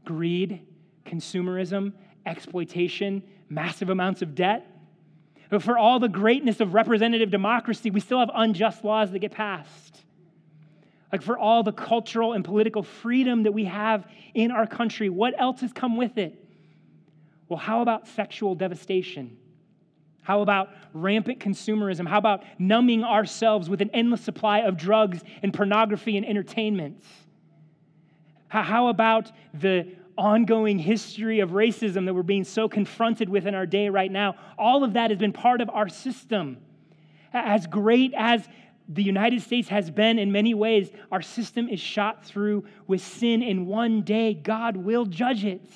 Greed, 0.06 0.62
consumerism, 1.06 1.94
exploitation, 2.26 3.24
massive 3.50 3.90
amounts 3.90 4.22
of 4.22 4.36
debt. 4.36 4.66
But 5.50 5.64
for 5.64 5.78
all 5.78 6.00
the 6.00 6.10
greatness 6.10 6.60
of 6.60 6.74
representative 6.74 7.32
democracy, 7.32 7.90
we 7.90 8.00
still 8.00 8.20
have 8.20 8.32
unjust 8.34 8.84
laws 8.84 9.12
that 9.12 9.20
get 9.20 9.32
passed. 9.32 10.04
Like 11.12 11.22
for 11.22 11.38
all 11.38 11.64
the 11.64 11.72
cultural 11.72 12.34
and 12.34 12.44
political 12.44 12.84
freedom 12.84 13.44
that 13.44 13.54
we 13.54 13.66
have 13.66 14.06
in 14.34 14.52
our 14.52 14.68
country, 14.68 15.10
what 15.10 15.34
else 15.38 15.62
has 15.62 15.72
come 15.72 15.96
with 15.96 16.18
it? 16.18 16.44
Well, 17.48 17.60
how 17.60 17.82
about 17.82 18.08
sexual 18.10 18.56
devastation? 18.56 19.38
How 20.22 20.42
about 20.42 20.70
rampant 20.94 21.40
consumerism? 21.40 22.06
How 22.06 22.18
about 22.18 22.44
numbing 22.60 23.06
ourselves 23.06 23.70
with 23.70 23.82
an 23.82 23.90
endless 23.94 24.20
supply 24.20 24.60
of 24.60 24.76
drugs 24.76 25.22
and 25.42 25.54
pornography 25.54 26.18
and 26.18 26.26
entertainment? 26.26 27.02
How 28.50 28.90
about 28.90 29.32
the 29.54 29.88
ongoing 30.18 30.80
history 30.80 31.40
of 31.40 31.52
racism 31.52 32.06
that 32.06 32.14
we're 32.14 32.24
being 32.24 32.44
so 32.44 32.68
confronted 32.68 33.30
with 33.30 33.46
in 33.46 33.56
our 33.56 33.66
day 33.66 33.90
right 33.90 34.12
now? 34.12 34.36
All 34.58 34.84
of 34.84 34.94
that 34.94 35.12
has 35.12 35.20
been 35.20 35.34
part 35.34 35.62
of 35.62 35.70
our 35.70 35.90
system. 35.90 36.58
As 37.34 37.68
great 37.68 38.14
as 38.16 38.48
the 38.90 39.04
United 39.04 39.42
States 39.42 39.68
has 39.68 39.92
been 39.92 40.18
in 40.18 40.32
many 40.32 40.54
ways, 40.54 40.90
our 41.12 41.22
system 41.22 41.68
is 41.68 41.80
shot 41.80 42.26
through 42.26 42.66
with 42.88 43.02
sin, 43.02 43.44
and 43.44 43.68
one 43.68 44.02
day 44.02 44.34
God 44.34 44.78
will 44.78 45.06
judge 45.06 45.44
it. 45.44 45.70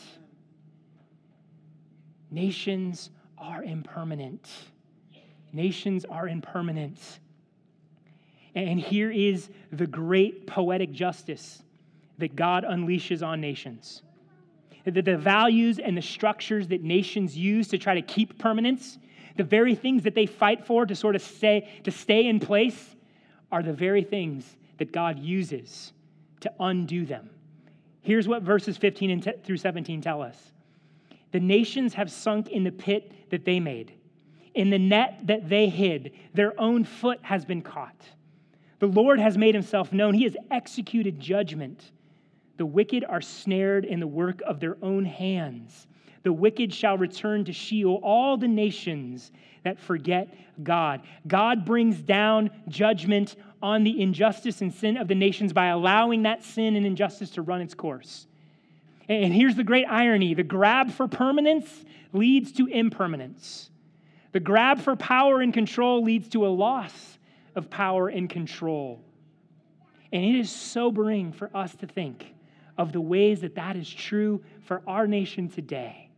Nations 2.29 3.09
are 3.37 3.63
impermanent. 3.63 4.49
Nations 5.51 6.05
are 6.05 6.27
impermanent. 6.27 6.99
And 8.55 8.79
here 8.79 9.11
is 9.11 9.49
the 9.71 9.87
great 9.87 10.47
poetic 10.47 10.91
justice 10.91 11.61
that 12.17 12.35
God 12.35 12.63
unleashes 12.63 13.25
on 13.25 13.41
nations. 13.41 14.01
That 14.85 15.05
the 15.05 15.17
values 15.17 15.79
and 15.79 15.95
the 15.95 16.01
structures 16.01 16.67
that 16.69 16.81
nations 16.81 17.37
use 17.37 17.67
to 17.69 17.77
try 17.77 17.95
to 17.95 18.01
keep 18.01 18.39
permanence, 18.39 18.97
the 19.37 19.43
very 19.43 19.75
things 19.75 20.03
that 20.03 20.15
they 20.15 20.25
fight 20.25 20.65
for 20.65 20.85
to 20.85 20.95
sort 20.95 21.15
of 21.15 21.21
stay, 21.21 21.69
to 21.83 21.91
stay 21.91 22.27
in 22.27 22.39
place, 22.39 22.95
are 23.51 23.61
the 23.61 23.73
very 23.73 24.03
things 24.03 24.55
that 24.77 24.91
God 24.91 25.19
uses 25.19 25.93
to 26.39 26.51
undo 26.59 27.05
them. 27.05 27.29
Here's 28.01 28.27
what 28.27 28.41
verses 28.41 28.77
15 28.77 29.11
and 29.11 29.33
through 29.43 29.57
17 29.57 30.01
tell 30.01 30.21
us 30.21 30.51
the 31.31 31.39
nations 31.39 31.93
have 31.93 32.11
sunk 32.11 32.49
in 32.49 32.63
the 32.63 32.71
pit 32.71 33.29
that 33.29 33.45
they 33.45 33.59
made. 33.59 33.93
In 34.53 34.69
the 34.69 34.79
net 34.79 35.19
that 35.25 35.47
they 35.47 35.69
hid, 35.69 36.11
their 36.33 36.59
own 36.59 36.83
foot 36.83 37.19
has 37.21 37.45
been 37.45 37.61
caught. 37.61 37.95
The 38.79 38.87
Lord 38.87 39.19
has 39.19 39.37
made 39.37 39.55
himself 39.55 39.93
known. 39.93 40.13
He 40.13 40.23
has 40.23 40.35
executed 40.49 41.19
judgment. 41.19 41.91
The 42.61 42.65
wicked 42.67 43.03
are 43.09 43.21
snared 43.21 43.85
in 43.85 43.99
the 43.99 44.05
work 44.05 44.43
of 44.45 44.59
their 44.59 44.77
own 44.83 45.03
hands. 45.03 45.87
The 46.21 46.31
wicked 46.31 46.71
shall 46.71 46.95
return 46.95 47.43
to 47.45 47.51
Sheol, 47.51 47.99
all 48.03 48.37
the 48.37 48.47
nations 48.47 49.31
that 49.63 49.79
forget 49.79 50.31
God. 50.61 51.01
God 51.25 51.65
brings 51.65 51.99
down 52.03 52.51
judgment 52.67 53.35
on 53.63 53.83
the 53.83 53.99
injustice 53.99 54.61
and 54.61 54.71
sin 54.71 54.97
of 54.97 55.07
the 55.07 55.15
nations 55.15 55.53
by 55.53 55.69
allowing 55.69 56.21
that 56.21 56.43
sin 56.43 56.75
and 56.75 56.85
injustice 56.85 57.31
to 57.31 57.41
run 57.41 57.61
its 57.61 57.73
course. 57.73 58.27
And 59.09 59.33
here's 59.33 59.55
the 59.55 59.63
great 59.63 59.87
irony 59.87 60.35
the 60.35 60.43
grab 60.43 60.91
for 60.91 61.07
permanence 61.07 61.83
leads 62.13 62.51
to 62.51 62.67
impermanence. 62.67 63.71
The 64.33 64.39
grab 64.39 64.81
for 64.81 64.95
power 64.95 65.41
and 65.41 65.51
control 65.51 66.03
leads 66.03 66.29
to 66.29 66.45
a 66.45 66.49
loss 66.49 67.17
of 67.55 67.71
power 67.71 68.07
and 68.07 68.29
control. 68.29 69.03
And 70.13 70.23
it 70.23 70.35
is 70.35 70.51
sobering 70.51 71.31
for 71.31 71.49
us 71.57 71.73
to 71.77 71.87
think 71.87 72.35
of 72.77 72.91
the 72.91 73.01
ways 73.01 73.41
that 73.41 73.55
that 73.55 73.75
is 73.75 73.89
true 73.89 74.41
for 74.63 74.81
our 74.87 75.07
nation 75.07 75.49
today. 75.49 76.09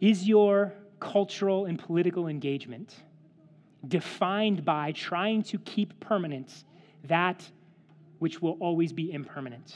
Is 0.00 0.28
your 0.28 0.72
cultural 1.00 1.66
and 1.66 1.78
political 1.78 2.28
engagement 2.28 2.94
defined 3.86 4.64
by 4.64 4.92
trying 4.92 5.42
to 5.42 5.58
keep 5.58 5.98
permanent 6.00 6.64
that 7.04 7.48
which 8.18 8.42
will 8.42 8.56
always 8.60 8.92
be 8.92 9.12
impermanent? 9.12 9.74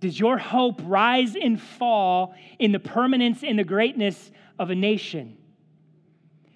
Does 0.00 0.18
your 0.18 0.36
hope 0.36 0.80
rise 0.84 1.36
and 1.36 1.60
fall 1.60 2.34
in 2.58 2.72
the 2.72 2.80
permanence 2.80 3.44
and 3.44 3.58
the 3.58 3.64
greatness 3.64 4.32
of 4.58 4.70
a 4.70 4.74
nation? 4.74 5.36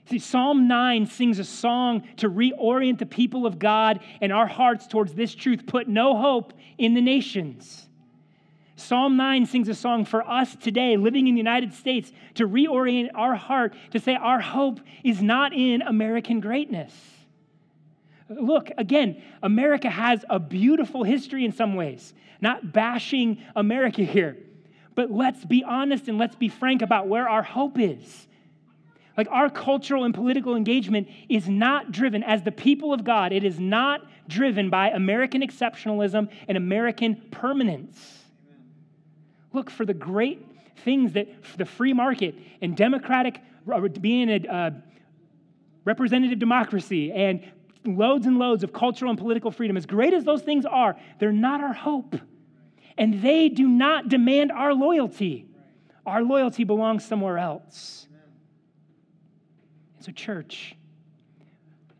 See, 0.09 0.21
Psalm 0.21 0.69
9 0.69 1.07
sings 1.07 1.41
a 1.41 1.45
song 1.45 2.07
to 2.19 2.31
reorient 2.31 2.99
the 2.99 3.07
people 3.07 3.45
of 3.45 3.59
God 3.59 4.01
and 4.21 4.33
our 4.33 4.47
hearts 4.47 4.87
towards 4.87 5.15
this 5.15 5.35
truth 5.35 5.67
put 5.67 5.89
no 5.89 6.17
hope 6.17 6.53
in 6.79 6.95
the 6.95 7.01
nations. 7.01 7.89
Psalm 8.77 9.17
9 9.17 9.47
sings 9.47 9.69
a 9.69 9.75
song 9.75 10.05
for 10.05 10.23
us 10.29 10.55
today, 10.55 10.97
living 10.97 11.27
in 11.27 11.35
the 11.35 11.39
United 11.39 11.73
States, 11.73 12.13
to 12.35 12.47
reorient 12.47 13.09
our 13.15 13.35
heart 13.35 13.75
to 13.91 13.99
say 13.99 14.15
our 14.15 14.39
hope 14.39 14.81
is 15.03 15.23
not 15.23 15.53
in 15.53 15.83
American 15.83 16.39
greatness. 16.39 16.95
Look, 18.29 18.71
again, 18.79 19.23
America 19.43 19.91
has 19.91 20.25
a 20.29 20.39
beautiful 20.39 21.03
history 21.03 21.45
in 21.45 21.53
some 21.53 21.75
ways, 21.75 22.15
not 22.41 22.73
bashing 22.73 23.39
America 23.57 24.03
here. 24.03 24.37
But 24.95 25.11
let's 25.11 25.45
be 25.45 25.65
honest 25.65 26.07
and 26.07 26.17
let's 26.17 26.37
be 26.37 26.49
frank 26.49 26.83
about 26.83 27.09
where 27.09 27.29
our 27.29 27.43
hope 27.43 27.79
is. 27.79 28.29
Like 29.17 29.29
our 29.31 29.49
cultural 29.49 30.05
and 30.05 30.15
political 30.15 30.57
engagement 30.57 31.09
is 31.29 31.49
not 31.49 31.91
driven, 31.91 32.23
as 32.23 32.43
the 32.43 32.53
people 32.53 32.93
of 32.93 33.03
God, 33.03 33.33
it 33.33 33.45
is 33.45 33.59
not 33.59 34.03
driven 34.29 34.69
by 34.69 34.91
American 34.91 35.41
exceptionalism 35.41 36.29
and 36.49 36.57
American 36.57 37.17
permanence. 37.31 38.25
Look 39.53 39.71
for 39.71 39.87
the 39.87 39.95
great 39.95 40.45
things 40.85 41.15
that 41.15 41.29
the 41.57 41.65
free 41.65 41.95
market 41.95 42.35
and 42.61 42.77
democratic, 42.77 43.41
uh, 43.73 43.81
being 44.01 44.29
a 44.29 44.49
uh, 44.49 44.71
representative 45.85 46.39
democracy 46.39 47.11
and 47.13 47.43
loads 47.87 48.27
and 48.27 48.39
loads 48.39 48.65
of 48.65 48.73
cultural 48.73 49.11
and 49.11 49.19
political 49.19 49.51
freedom, 49.51 49.77
as 49.77 49.87
great 49.87 50.13
as 50.13 50.25
those 50.25 50.43
things 50.43 50.67
are, 50.67 50.97
they're 51.19 51.33
not 51.33 51.63
our 51.63 51.73
hope. 51.73 52.17
And 52.99 53.23
they 53.23 53.49
do 53.49 53.69
not 53.69 54.09
demand 54.09 54.53
our 54.53 54.75
loyalty. 54.75 55.47
Our 56.05 56.23
loyalty 56.23 56.65
belongs 56.65 57.05
somewhere 57.05 57.39
else. 57.39 58.06
So, 60.07 60.13
church, 60.13 60.77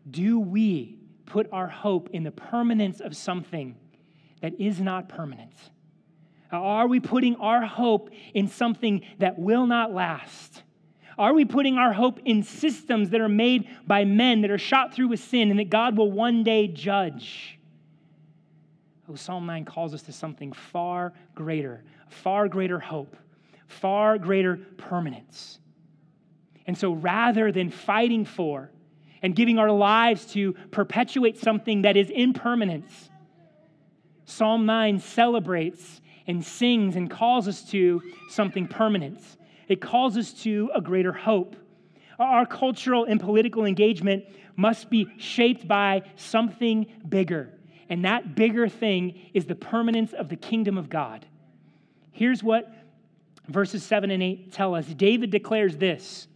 do 0.09 0.39
we 0.39 0.97
put 1.25 1.49
our 1.51 1.67
hope 1.67 2.09
in 2.13 2.23
the 2.23 2.31
permanence 2.31 3.01
of 3.01 3.17
something 3.17 3.75
that 4.39 4.57
is 4.61 4.79
not 4.79 5.09
permanent? 5.09 5.51
Are 6.49 6.87
we 6.87 7.01
putting 7.01 7.35
our 7.35 7.65
hope 7.65 8.09
in 8.33 8.47
something 8.47 9.01
that 9.19 9.37
will 9.37 9.67
not 9.67 9.93
last? 9.93 10.63
Are 11.17 11.33
we 11.33 11.43
putting 11.43 11.77
our 11.77 11.91
hope 11.91 12.21
in 12.23 12.43
systems 12.43 13.09
that 13.09 13.19
are 13.19 13.27
made 13.27 13.67
by 13.85 14.05
men 14.05 14.39
that 14.43 14.51
are 14.51 14.57
shot 14.57 14.93
through 14.93 15.09
with 15.09 15.19
sin 15.19 15.51
and 15.51 15.59
that 15.59 15.69
God 15.69 15.97
will 15.97 16.09
one 16.09 16.45
day 16.45 16.69
judge? 16.69 17.59
Oh, 19.09 19.15
Psalm 19.15 19.45
9 19.45 19.65
calls 19.65 19.93
us 19.93 20.03
to 20.03 20.13
something 20.13 20.53
far 20.53 21.11
greater, 21.35 21.83
far 22.07 22.47
greater 22.47 22.79
hope, 22.79 23.17
far 23.67 24.17
greater 24.17 24.55
permanence. 24.77 25.59
And 26.67 26.77
so 26.77 26.91
rather 26.91 27.51
than 27.51 27.71
fighting 27.71 28.25
for 28.25 28.69
and 29.21 29.35
giving 29.35 29.57
our 29.57 29.71
lives 29.71 30.25
to 30.33 30.53
perpetuate 30.71 31.39
something 31.39 31.81
that 31.81 31.97
is 31.97 32.09
impermanence, 32.09 33.09
Psalm 34.25 34.65
9 34.65 34.99
celebrates 34.99 36.01
and 36.27 36.45
sings 36.45 36.95
and 36.95 37.09
calls 37.09 37.47
us 37.47 37.63
to 37.71 38.01
something 38.29 38.67
permanent 38.67 39.21
it 39.67 39.81
calls 39.81 40.17
us 40.17 40.33
to 40.43 40.71
a 40.73 40.81
greater 40.81 41.11
hope. 41.11 41.55
Our 42.19 42.45
cultural 42.45 43.05
and 43.05 43.19
political 43.19 43.65
engagement 43.65 44.25
must 44.55 44.89
be 44.89 45.07
shaped 45.17 45.67
by 45.67 46.03
something 46.15 46.87
bigger. 47.07 47.53
And 47.89 48.05
that 48.05 48.35
bigger 48.35 48.67
thing 48.67 49.19
is 49.33 49.45
the 49.45 49.55
permanence 49.55 50.13
of 50.13 50.29
the 50.29 50.35
kingdom 50.35 50.77
of 50.77 50.89
God. 50.89 51.25
Here's 52.11 52.43
what 52.43 52.73
verses 53.47 53.83
7 53.83 54.09
and 54.09 54.23
8 54.23 54.51
tell 54.51 54.73
us 54.73 54.85
David 54.87 55.29
declares 55.29 55.77
this. 55.77 56.27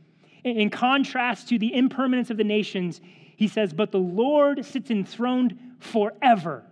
In 0.43 0.69
contrast 0.69 1.49
to 1.49 1.59
the 1.59 1.73
impermanence 1.73 2.29
of 2.29 2.37
the 2.37 2.43
nations, 2.43 3.01
he 3.35 3.47
says, 3.47 3.73
But 3.73 3.91
the 3.91 3.99
Lord 3.99 4.65
sits 4.65 4.89
enthroned 4.89 5.57
forever. 5.79 6.63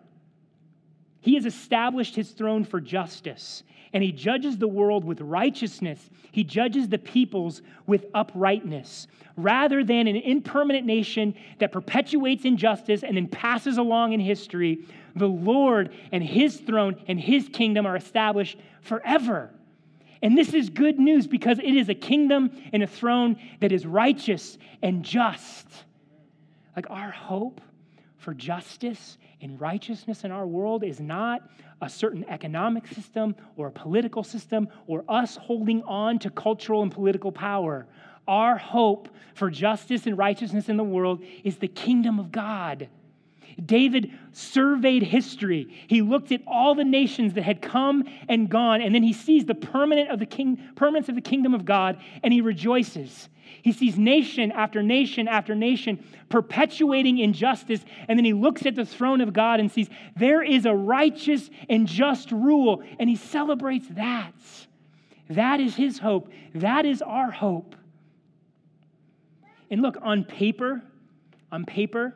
He 1.22 1.36
has 1.36 1.46
established 1.46 2.16
his 2.16 2.32
throne 2.32 2.64
for 2.64 2.80
justice 2.80 3.64
and 3.94 4.04
he 4.04 4.12
judges 4.12 4.58
the 4.58 4.68
world 4.68 5.04
with 5.04 5.22
righteousness. 5.22 6.10
He 6.32 6.44
judges 6.44 6.90
the 6.90 6.98
peoples 6.98 7.62
with 7.88 8.06
uprightness. 8.14 9.08
Rather 9.36 9.84
than 9.84 10.08
an 10.08 10.16
impermanent 10.16 10.86
nation 10.86 11.34
that 11.60 11.72
perpetuates 11.72 12.46
injustice 12.46 13.04
and 13.04 13.18
then 13.18 13.28
passes 13.28 13.78
along 13.78 14.14
in 14.14 14.20
history, 14.20 14.86
the 15.16 15.28
Lord 15.28 15.92
and 16.12 16.24
his 16.24 16.58
throne 16.58 16.98
and 17.08 17.20
his 17.20 17.50
kingdom 17.50 17.86
are 17.86 17.96
established 17.96 18.58
forever. 18.82 19.50
And 20.22 20.38
this 20.38 20.54
is 20.54 20.70
good 20.70 21.00
news 21.00 21.28
because 21.28 21.60
it 21.60 21.76
is 21.76 21.90
a 21.90 21.94
kingdom 21.94 22.52
and 22.74 22.84
a 22.84 22.88
throne 22.88 23.38
that 23.62 23.72
is 23.72 23.86
righteous 23.86 24.58
and 24.82 25.04
just. 25.04 25.68
Like 26.76 26.90
our 26.90 27.12
hope 27.12 27.62
for 28.18 28.34
justice 28.34 29.18
and 29.42 29.60
righteousness 29.60 30.24
in 30.24 30.32
our 30.32 30.46
world 30.46 30.84
is 30.84 31.00
not 31.00 31.50
a 31.82 31.90
certain 31.90 32.26
economic 32.28 32.88
system 32.88 33.36
or 33.56 33.68
a 33.68 33.72
political 33.72 34.24
system 34.24 34.68
or 34.88 35.06
us 35.08 35.38
holding 35.38 35.82
on 35.84 36.20
to 36.20 36.30
cultural 36.30 36.84
and 36.84 36.92
political 36.92 37.32
power. 37.32 37.88
Our 38.28 38.58
hope 38.58 39.10
for 39.34 39.50
justice 39.50 40.06
and 40.06 40.18
righteousness 40.18 40.68
in 40.68 40.78
the 40.78 40.84
world 40.84 41.24
is 41.44 41.58
the 41.58 41.68
kingdom 41.70 42.20
of 42.20 42.32
God. 42.32 42.90
David 43.66 44.12
surveyed 44.32 45.04
history. 45.04 45.68
He 45.88 46.02
looked 46.02 46.32
at 46.32 46.42
all 46.48 46.76
the 46.76 46.84
nations 46.84 47.34
that 47.34 47.44
had 47.44 47.62
come 47.62 48.04
and 48.28 48.50
gone, 48.50 48.82
and 48.82 48.94
then 48.94 49.04
he 49.04 49.14
sees 49.14 49.46
the 49.46 49.56
permanent 49.56 50.10
of 50.10 50.20
the 50.20 50.26
king, 50.26 50.58
permanence 50.76 51.10
of 51.10 51.16
the 51.16 51.22
kingdom 51.22 51.54
of 51.54 51.66
God, 51.66 51.98
and 52.24 52.34
he 52.34 52.42
rejoices. 52.42 53.30
He 53.62 53.72
sees 53.72 53.98
nation 53.98 54.52
after 54.52 54.82
nation 54.82 55.28
after 55.28 55.56
nation 55.56 56.04
perpetuating 56.30 57.18
injustice, 57.18 57.84
and 58.08 58.18
then 58.18 58.26
he 58.26 58.34
looks 58.34 58.66
at 58.66 58.76
the 58.76 58.86
throne 58.86 59.22
of 59.22 59.34
God 59.34 59.60
and 59.60 59.72
sees 59.72 59.90
there 60.16 60.44
is 60.44 60.66
a 60.66 60.74
righteous 60.74 61.50
and 61.68 61.88
just 61.88 62.32
rule, 62.32 62.84
and 63.00 63.10
he 63.10 63.16
celebrates 63.16 63.88
that. 63.92 64.34
That 65.30 65.60
is 65.60 65.76
his 65.76 66.00
hope. 66.00 66.32
That 66.56 66.86
is 66.86 67.02
our 67.02 67.32
hope. 67.32 67.76
And 69.70 69.82
look, 69.82 69.98
on 70.02 70.24
paper, 70.24 70.82
on 71.52 71.66
paper, 71.66 72.16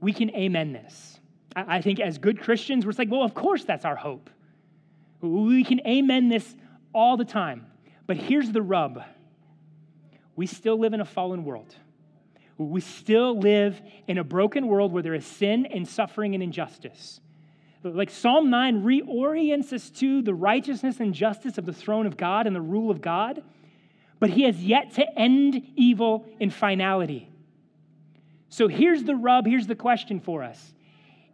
we 0.00 0.12
can 0.12 0.30
amen 0.30 0.72
this. 0.72 1.18
I 1.54 1.80
think 1.80 2.00
as 2.00 2.18
good 2.18 2.40
Christians, 2.40 2.84
we're 2.84 2.92
like, 2.98 3.10
well, 3.10 3.22
of 3.22 3.34
course 3.34 3.64
that's 3.64 3.84
our 3.84 3.96
hope. 3.96 4.28
We 5.20 5.64
can 5.64 5.80
amen 5.86 6.28
this 6.28 6.54
all 6.92 7.16
the 7.16 7.24
time. 7.24 7.66
But 8.06 8.16
here's 8.16 8.52
the 8.52 8.62
rub 8.62 9.02
we 10.36 10.46
still 10.46 10.78
live 10.78 10.92
in 10.92 11.00
a 11.00 11.04
fallen 11.06 11.44
world. 11.44 11.74
We 12.58 12.82
still 12.82 13.38
live 13.38 13.80
in 14.06 14.18
a 14.18 14.24
broken 14.24 14.66
world 14.66 14.92
where 14.92 15.02
there 15.02 15.14
is 15.14 15.26
sin 15.26 15.66
and 15.66 15.88
suffering 15.88 16.34
and 16.34 16.42
injustice. 16.42 17.20
Like 17.82 18.10
Psalm 18.10 18.50
9 18.50 18.82
reorients 18.82 19.72
us 19.72 19.90
to 19.90 20.22
the 20.22 20.34
righteousness 20.34 21.00
and 21.00 21.14
justice 21.14 21.56
of 21.58 21.66
the 21.66 21.72
throne 21.72 22.06
of 22.06 22.16
God 22.16 22.46
and 22.46 22.56
the 22.56 22.60
rule 22.60 22.90
of 22.90 23.00
God, 23.00 23.42
but 24.18 24.30
he 24.30 24.42
has 24.42 24.62
yet 24.62 24.94
to 24.94 25.18
end 25.18 25.62
evil 25.76 26.26
in 26.40 26.50
finality. 26.50 27.30
So 28.56 28.68
here's 28.68 29.04
the 29.04 29.14
rub, 29.14 29.46
here's 29.46 29.66
the 29.66 29.74
question 29.74 30.18
for 30.18 30.42
us. 30.42 30.72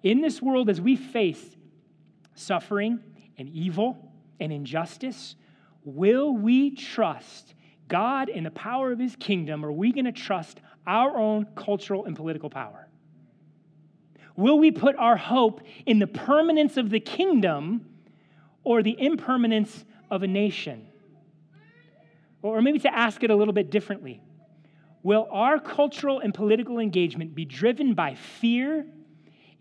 In 0.02 0.22
this 0.22 0.42
world, 0.42 0.68
as 0.68 0.80
we 0.80 0.96
face 0.96 1.56
suffering 2.34 2.98
and 3.38 3.48
evil 3.50 4.10
and 4.40 4.52
injustice, 4.52 5.36
will 5.84 6.36
we 6.36 6.74
trust 6.74 7.54
God 7.86 8.28
and 8.28 8.44
the 8.44 8.50
power 8.50 8.90
of 8.90 8.98
his 8.98 9.14
kingdom, 9.14 9.64
or 9.64 9.68
are 9.68 9.72
we 9.72 9.92
going 9.92 10.06
to 10.06 10.10
trust 10.10 10.58
our 10.84 11.16
own 11.16 11.46
cultural 11.54 12.06
and 12.06 12.16
political 12.16 12.50
power? 12.50 12.88
Will 14.34 14.58
we 14.58 14.72
put 14.72 14.96
our 14.96 15.16
hope 15.16 15.60
in 15.86 16.00
the 16.00 16.08
permanence 16.08 16.76
of 16.76 16.90
the 16.90 16.98
kingdom 16.98 17.86
or 18.64 18.82
the 18.82 19.00
impermanence 19.00 19.84
of 20.10 20.24
a 20.24 20.26
nation? 20.26 20.88
Or 22.42 22.60
maybe 22.62 22.80
to 22.80 22.92
ask 22.92 23.22
it 23.22 23.30
a 23.30 23.36
little 23.36 23.54
bit 23.54 23.70
differently 23.70 24.20
Will 25.02 25.26
our 25.30 25.59
cultural 25.59 26.21
and 26.21 26.32
political 26.32 26.78
engagement 26.78 27.35
be 27.35 27.44
driven 27.44 27.94
by 27.94 28.14
fear 28.14 28.87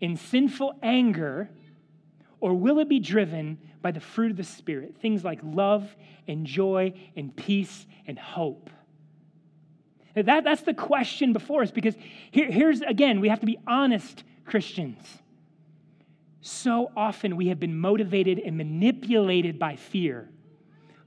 and 0.00 0.18
sinful 0.18 0.74
anger, 0.82 1.50
or 2.40 2.54
will 2.54 2.78
it 2.78 2.88
be 2.88 3.00
driven 3.00 3.58
by 3.80 3.90
the 3.90 4.00
fruit 4.00 4.30
of 4.30 4.36
the 4.36 4.44
Spirit? 4.44 4.96
Things 5.00 5.24
like 5.24 5.40
love 5.42 5.94
and 6.28 6.46
joy 6.46 6.92
and 7.16 7.34
peace 7.34 7.86
and 8.06 8.18
hope. 8.18 8.70
That, 10.14 10.44
that's 10.44 10.62
the 10.62 10.74
question 10.74 11.32
before 11.32 11.62
us 11.62 11.70
because 11.70 11.94
here, 12.30 12.50
here's 12.50 12.82
again, 12.82 13.20
we 13.20 13.28
have 13.28 13.40
to 13.40 13.46
be 13.46 13.58
honest 13.66 14.24
Christians. 14.44 14.98
So 16.42 16.90
often 16.96 17.36
we 17.36 17.48
have 17.48 17.58
been 17.58 17.78
motivated 17.78 18.38
and 18.38 18.56
manipulated 18.56 19.58
by 19.58 19.76
fear. 19.76 20.28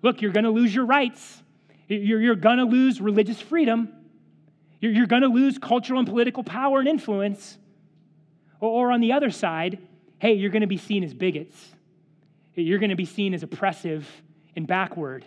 Look, 0.01 0.21
you're 0.21 0.31
going 0.31 0.45
to 0.45 0.49
lose 0.49 0.73
your 0.73 0.85
rights, 0.85 1.43
you're, 1.87 2.21
you're 2.21 2.35
going 2.35 2.57
to 2.57 2.63
lose 2.65 2.99
religious 2.99 3.39
freedom. 3.39 3.89
You're, 4.85 4.93
you're 4.93 5.07
going 5.07 5.23
to 5.23 5.29
lose 5.29 5.57
cultural 5.57 5.97
and 5.97 6.07
political 6.07 6.43
power 6.43 6.77
and 6.77 6.87
influence. 6.87 7.57
Or, 8.59 8.69
or 8.69 8.91
on 8.91 9.01
the 9.01 9.13
other 9.13 9.31
side, 9.31 9.79
hey, 10.19 10.33
you're 10.33 10.51
going 10.51 10.61
to 10.61 10.67
be 10.67 10.77
seen 10.77 11.03
as 11.03 11.11
bigots. 11.11 11.55
You're 12.53 12.77
going 12.77 12.91
to 12.91 12.95
be 12.95 13.05
seen 13.05 13.33
as 13.33 13.41
oppressive 13.41 14.07
and 14.55 14.67
backward. 14.67 15.25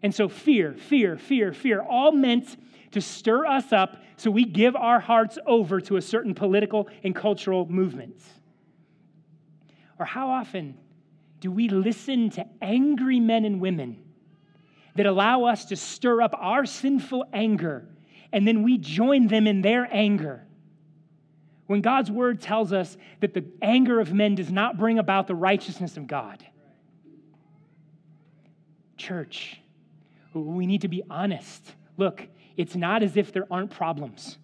And 0.00 0.14
so, 0.14 0.28
fear, 0.28 0.74
fear, 0.74 1.18
fear, 1.18 1.52
fear, 1.52 1.80
all 1.82 2.12
meant 2.12 2.56
to 2.92 3.00
stir 3.00 3.46
us 3.46 3.72
up 3.72 3.96
so 4.16 4.30
we 4.30 4.44
give 4.44 4.76
our 4.76 5.00
hearts 5.00 5.38
over 5.44 5.80
to 5.80 5.96
a 5.96 6.02
certain 6.02 6.32
political 6.32 6.88
and 7.02 7.16
cultural 7.16 7.66
movement. 7.66 8.22
Or 9.98 10.06
how 10.06 10.30
often 10.30 10.78
do 11.40 11.50
we 11.50 11.68
listen 11.68 12.30
to 12.30 12.46
angry 12.62 13.18
men 13.18 13.44
and 13.44 13.60
women 13.60 13.98
that 14.94 15.06
allow 15.06 15.46
us 15.46 15.64
to 15.66 15.76
stir 15.76 16.22
up 16.22 16.32
our 16.38 16.64
sinful 16.64 17.24
anger 17.32 17.88
and 18.32 18.46
then 18.46 18.62
we 18.62 18.78
join 18.78 19.26
them 19.26 19.46
in 19.46 19.62
their 19.62 19.88
anger. 19.90 20.44
When 21.66 21.80
God's 21.80 22.10
word 22.10 22.40
tells 22.40 22.72
us 22.72 22.96
that 23.20 23.34
the 23.34 23.44
anger 23.60 24.00
of 24.00 24.12
men 24.12 24.34
does 24.34 24.50
not 24.50 24.78
bring 24.78 24.98
about 24.98 25.26
the 25.26 25.34
righteousness 25.34 25.96
of 25.96 26.06
God. 26.06 26.44
Church, 28.96 29.60
we 30.32 30.66
need 30.66 30.82
to 30.82 30.88
be 30.88 31.02
honest. 31.10 31.74
Look, 31.96 32.26
it's 32.56 32.74
not 32.74 33.02
as 33.02 33.16
if 33.16 33.32
there 33.32 33.46
aren't 33.50 33.70
problems. 33.70 34.38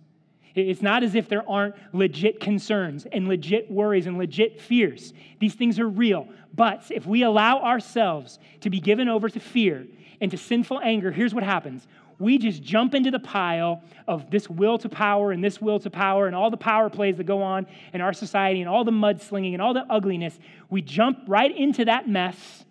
It's 0.54 0.82
not 0.82 1.02
as 1.02 1.14
if 1.14 1.28
there 1.28 1.48
aren't 1.48 1.74
legit 1.92 2.38
concerns 2.38 3.06
and 3.10 3.26
legit 3.26 3.70
worries 3.70 4.06
and 4.06 4.16
legit 4.16 4.60
fears. 4.60 5.12
These 5.40 5.54
things 5.54 5.80
are 5.80 5.88
real. 5.88 6.28
But 6.54 6.84
if 6.90 7.06
we 7.06 7.22
allow 7.22 7.60
ourselves 7.62 8.38
to 8.60 8.70
be 8.70 8.78
given 8.80 9.08
over 9.08 9.28
to 9.28 9.40
fear 9.40 9.86
and 10.20 10.30
to 10.30 10.36
sinful 10.36 10.80
anger, 10.80 11.10
here's 11.10 11.34
what 11.34 11.42
happens 11.42 11.86
we 12.18 12.38
just 12.38 12.62
jump 12.62 12.94
into 12.94 13.10
the 13.10 13.18
pile 13.18 13.82
of 14.06 14.30
this 14.30 14.48
will 14.48 14.78
to 14.78 14.88
power 14.88 15.32
and 15.32 15.42
this 15.42 15.60
will 15.60 15.80
to 15.80 15.90
power 15.90 16.26
and 16.26 16.36
all 16.36 16.50
the 16.50 16.56
power 16.56 16.88
plays 16.90 17.16
that 17.16 17.24
go 17.24 17.42
on 17.42 17.66
in 17.92 18.00
our 18.00 18.12
society 18.12 18.60
and 18.60 18.68
all 18.68 18.84
the 18.84 18.92
mudslinging 18.92 19.52
and 19.52 19.62
all 19.62 19.74
the 19.74 19.84
ugliness. 19.90 20.38
We 20.70 20.82
jump 20.82 21.20
right 21.26 21.54
into 21.54 21.86
that 21.86 22.08
mess. 22.08 22.64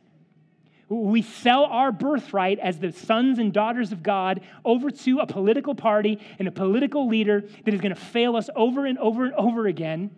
We 0.90 1.22
sell 1.22 1.66
our 1.66 1.92
birthright 1.92 2.60
as 2.60 2.80
the 2.80 2.92
sons 2.92 3.40
and 3.40 3.52
daughters 3.52 3.92
of 3.92 4.04
God 4.04 4.42
over 4.64 4.92
to 4.92 5.20
a 5.20 5.26
political 5.26 5.76
party 5.76 6.20
and 6.40 6.48
a 6.48 6.52
political 6.52 7.08
leader 7.08 7.44
that 7.66 7.74
is 7.74 7.82
going 7.82 7.96
to 7.96 8.00
fail 8.00 8.36
us 8.36 8.50
over 8.56 8.86
and 8.86 8.98
over 9.00 9.26
and 9.26 9.34
over 9.34 9.68
again. 9.68 10.12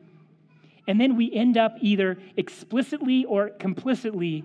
And 0.88 1.00
then 1.00 1.16
we 1.16 1.34
end 1.34 1.58
up 1.58 1.76
either 1.82 2.18
explicitly 2.36 3.26
or 3.26 3.50
complicitly 3.50 4.44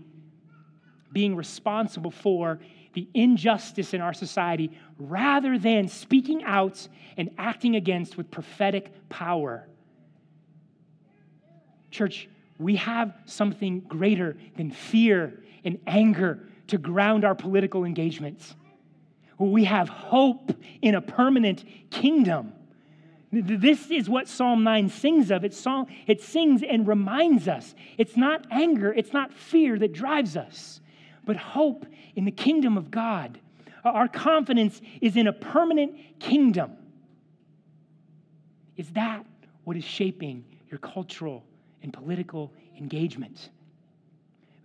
being 1.12 1.36
responsible 1.36 2.10
for 2.10 2.60
the 2.92 3.08
injustice 3.14 3.94
in 3.94 4.00
our 4.00 4.12
society 4.12 4.72
rather 4.98 5.58
than 5.58 5.88
speaking 5.88 6.42
out 6.44 6.88
and 7.16 7.30
acting 7.38 7.76
against 7.76 8.16
with 8.16 8.30
prophetic 8.30 8.92
power. 9.08 9.66
Church, 11.90 12.28
we 12.58 12.76
have 12.76 13.14
something 13.24 13.80
greater 13.80 14.36
than 14.56 14.70
fear 14.70 15.42
and 15.64 15.78
anger 15.86 16.48
to 16.68 16.78
ground 16.78 17.24
our 17.24 17.34
political 17.34 17.84
engagements. 17.84 18.54
We 19.38 19.64
have 19.64 19.88
hope 19.88 20.52
in 20.82 20.94
a 20.94 21.00
permanent 21.00 21.64
kingdom. 21.90 22.52
This 23.32 23.90
is 23.90 24.08
what 24.10 24.28
Psalm 24.28 24.64
9 24.64 24.88
sings 24.88 25.30
of. 25.30 25.44
It, 25.44 25.54
song, 25.54 25.86
it 26.06 26.20
sings 26.20 26.62
and 26.62 26.86
reminds 26.86 27.48
us 27.48 27.74
it's 27.96 28.16
not 28.16 28.46
anger, 28.50 28.92
it's 28.92 29.12
not 29.12 29.32
fear 29.32 29.78
that 29.78 29.92
drives 29.92 30.36
us, 30.36 30.79
but 31.30 31.36
hope 31.36 31.86
in 32.16 32.24
the 32.24 32.32
kingdom 32.32 32.76
of 32.76 32.90
God. 32.90 33.38
Our 33.84 34.08
confidence 34.08 34.82
is 35.00 35.16
in 35.16 35.28
a 35.28 35.32
permanent 35.32 35.94
kingdom. 36.18 36.72
Is 38.76 38.90
that 38.94 39.24
what 39.62 39.76
is 39.76 39.84
shaping 39.84 40.44
your 40.68 40.78
cultural 40.78 41.44
and 41.84 41.92
political 41.92 42.52
engagement? 42.76 43.50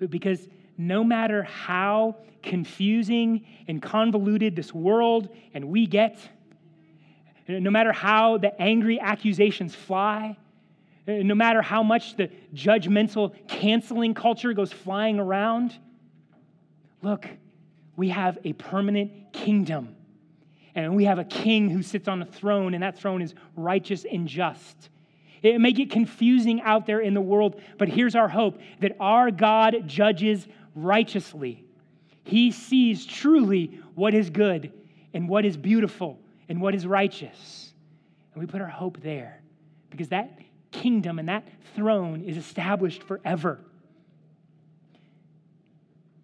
Because 0.09 0.49
no 0.75 1.03
matter 1.03 1.43
how 1.43 2.15
confusing 2.41 3.45
and 3.67 3.79
convoluted 3.79 4.55
this 4.55 4.73
world 4.73 5.29
and 5.53 5.65
we 5.65 5.85
get, 5.85 6.17
no 7.47 7.69
matter 7.69 7.91
how 7.91 8.39
the 8.39 8.59
angry 8.59 8.99
accusations 8.99 9.75
fly, 9.75 10.35
no 11.05 11.35
matter 11.35 11.61
how 11.61 11.83
much 11.83 12.17
the 12.17 12.31
judgmental 12.55 13.35
canceling 13.47 14.15
culture 14.15 14.51
goes 14.53 14.71
flying 14.71 15.19
around, 15.19 15.77
Look, 17.05 17.27
we 17.95 18.09
have 18.09 18.39
a 18.43 18.53
permanent 18.53 19.31
kingdom. 19.31 19.95
And 20.73 20.95
we 20.95 21.05
have 21.05 21.19
a 21.19 21.23
king 21.23 21.69
who 21.69 21.83
sits 21.83 22.07
on 22.07 22.19
a 22.23 22.25
throne, 22.25 22.73
and 22.73 22.81
that 22.81 22.97
throne 22.97 23.21
is 23.21 23.35
righteous 23.55 24.07
and 24.11 24.27
just. 24.27 24.89
It 25.43 25.61
may 25.61 25.71
get 25.71 25.91
confusing 25.91 26.61
out 26.61 26.87
there 26.87 26.99
in 26.99 27.13
the 27.13 27.21
world, 27.21 27.61
but 27.77 27.89
here's 27.89 28.15
our 28.15 28.27
hope 28.27 28.59
that 28.79 28.95
our 28.99 29.29
God 29.29 29.83
judges 29.85 30.47
righteously. 30.73 31.63
He 32.23 32.49
sees 32.49 33.05
truly 33.05 33.79
what 33.93 34.15
is 34.15 34.31
good 34.31 34.73
and 35.13 35.29
what 35.29 35.45
is 35.45 35.57
beautiful 35.57 36.19
and 36.49 36.59
what 36.59 36.73
is 36.73 36.87
righteous. 36.87 37.71
And 38.33 38.41
we 38.41 38.47
put 38.47 38.61
our 38.61 38.67
hope 38.67 38.99
there 39.01 39.43
because 39.91 40.09
that 40.09 40.39
kingdom 40.71 41.19
and 41.19 41.29
that 41.29 41.47
throne 41.75 42.21
is 42.21 42.35
established 42.35 43.03
forever. 43.03 43.59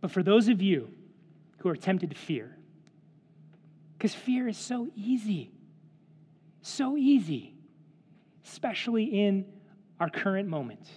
But 0.02 0.12
for 0.12 0.24
those 0.24 0.48
of 0.48 0.62
you 0.62 0.90
who 1.60 1.70
are 1.70 1.76
tempted 1.76 2.10
to 2.10 2.16
fear, 2.16 2.58
Because 3.98 4.16
fear 4.16 4.48
is 4.48 4.58
so 4.58 4.90
easy. 4.96 5.52
So 6.64 6.98
easy, 6.98 7.54
especially 8.46 9.04
in 9.06 9.46
our 10.00 10.10
current 10.10 10.50
moment. 10.50 10.88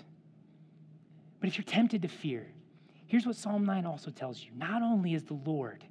But 1.38 1.49
if 1.49 1.59
you're 1.59 1.64
tempted 1.64 2.03
to 2.03 2.09
fear, 2.09 2.47
here's 3.07 3.27
what 3.27 3.37
Psalm 3.37 3.67
9 3.67 3.85
also 3.85 4.11
tells 4.11 4.43
you 4.43 4.51
not 4.57 4.83
only 4.83 5.12
is 5.14 5.25
the 5.25 5.35
Lord 5.35 5.85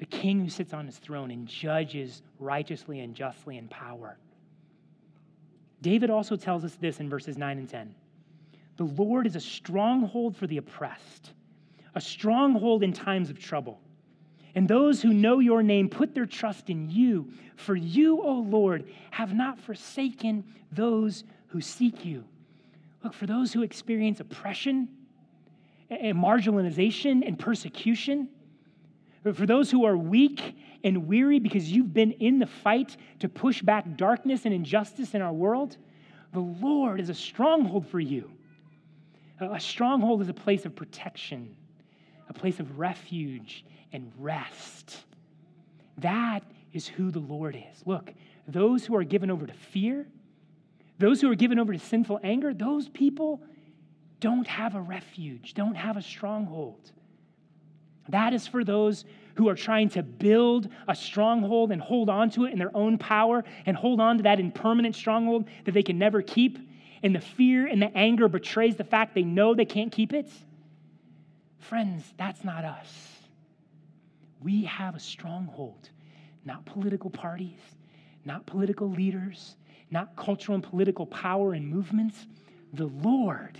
the 0.00 0.06
king 0.06 0.40
who 0.40 0.48
sits 0.48 0.72
on 0.72 0.86
his 0.86 0.96
throne 0.96 1.30
and 1.30 1.46
judges 1.46 2.22
righteously 2.38 3.00
and 3.00 3.14
justly 3.14 3.58
in 3.58 3.68
power. 3.68 4.16
David 5.82 6.08
also 6.08 6.36
tells 6.36 6.64
us 6.64 6.74
this 6.76 7.00
in 7.00 7.10
verses 7.10 7.36
9 7.36 7.58
and 7.58 7.68
10. 7.68 7.94
The 8.78 8.84
Lord 8.84 9.26
is 9.26 9.36
a 9.36 9.40
stronghold 9.40 10.38
for 10.38 10.46
the 10.46 10.56
oppressed, 10.56 11.32
a 11.94 12.00
stronghold 12.00 12.82
in 12.82 12.92
times 12.92 13.30
of 13.30 13.38
trouble. 13.38 13.80
And 14.54 14.66
those 14.66 15.00
who 15.00 15.12
know 15.12 15.38
your 15.38 15.62
name 15.62 15.88
put 15.88 16.14
their 16.14 16.26
trust 16.26 16.70
in 16.70 16.90
you. 16.90 17.32
For 17.56 17.76
you, 17.76 18.20
O 18.22 18.34
Lord, 18.40 18.90
have 19.10 19.34
not 19.34 19.60
forsaken 19.60 20.44
those 20.72 21.24
who 21.48 21.60
seek 21.60 22.04
you. 22.04 22.24
Look, 23.02 23.14
for 23.14 23.26
those 23.26 23.52
who 23.52 23.62
experience 23.62 24.20
oppression 24.20 24.88
and 25.88 26.16
marginalization 26.16 27.26
and 27.26 27.38
persecution, 27.38 28.28
for 29.22 29.46
those 29.46 29.70
who 29.70 29.84
are 29.84 29.96
weak 29.96 30.56
and 30.82 31.06
weary 31.06 31.38
because 31.38 31.70
you've 31.70 31.92
been 31.92 32.12
in 32.12 32.38
the 32.38 32.46
fight 32.46 32.96
to 33.18 33.28
push 33.28 33.62
back 33.62 33.96
darkness 33.96 34.44
and 34.46 34.54
injustice 34.54 35.14
in 35.14 35.22
our 35.22 35.32
world, 35.32 35.76
the 36.32 36.40
Lord 36.40 37.00
is 37.00 37.10
a 37.10 37.14
stronghold 37.14 37.86
for 37.86 38.00
you. 38.00 38.30
A 39.40 39.60
stronghold 39.60 40.22
is 40.22 40.28
a 40.28 40.34
place 40.34 40.64
of 40.64 40.74
protection, 40.74 41.54
a 42.30 42.32
place 42.32 42.60
of 42.60 42.78
refuge 42.78 43.64
and 43.92 44.10
rest. 44.16 44.96
That 45.98 46.42
is 46.72 46.86
who 46.86 47.10
the 47.10 47.18
Lord 47.18 47.56
is. 47.56 47.82
Look, 47.84 48.14
those 48.46 48.86
who 48.86 48.94
are 48.96 49.04
given 49.04 49.30
over 49.30 49.46
to 49.46 49.52
fear, 49.52 50.06
those 50.98 51.20
who 51.20 51.30
are 51.30 51.34
given 51.34 51.58
over 51.58 51.72
to 51.72 51.78
sinful 51.78 52.20
anger, 52.22 52.54
those 52.54 52.88
people 52.88 53.42
don't 54.20 54.46
have 54.46 54.76
a 54.76 54.80
refuge, 54.80 55.54
don't 55.54 55.74
have 55.74 55.96
a 55.96 56.02
stronghold. 56.02 56.92
That 58.08 58.32
is 58.32 58.46
for 58.46 58.64
those 58.64 59.04
who 59.34 59.48
are 59.48 59.54
trying 59.54 59.88
to 59.90 60.02
build 60.02 60.68
a 60.86 60.94
stronghold 60.94 61.72
and 61.72 61.82
hold 61.82 62.08
on 62.08 62.30
to 62.30 62.44
it 62.44 62.52
in 62.52 62.58
their 62.58 62.74
own 62.76 62.96
power 62.96 63.44
and 63.66 63.76
hold 63.76 64.00
on 64.00 64.18
to 64.18 64.22
that 64.22 64.38
impermanent 64.38 64.94
stronghold 64.94 65.46
that 65.64 65.72
they 65.72 65.82
can 65.82 65.98
never 65.98 66.22
keep. 66.22 66.58
And 67.02 67.14
the 67.14 67.20
fear 67.20 67.66
and 67.66 67.82
the 67.82 67.96
anger 67.96 68.28
betrays 68.28 68.76
the 68.76 68.84
fact 68.84 69.14
they 69.14 69.22
know 69.22 69.54
they 69.54 69.64
can't 69.64 69.90
keep 69.90 70.12
it. 70.12 70.30
Friends, 71.60 72.04
that's 72.16 72.42
not 72.42 72.64
us. 72.64 72.92
We 74.42 74.64
have 74.64 74.94
a 74.94 75.00
stronghold, 75.00 75.90
not 76.44 76.64
political 76.64 77.10
parties, 77.10 77.60
not 78.24 78.46
political 78.46 78.90
leaders, 78.90 79.56
not 79.90 80.16
cultural 80.16 80.54
and 80.54 80.64
political 80.64 81.06
power 81.06 81.52
and 81.52 81.68
movements, 81.68 82.26
the 82.72 82.86
Lord. 82.86 83.58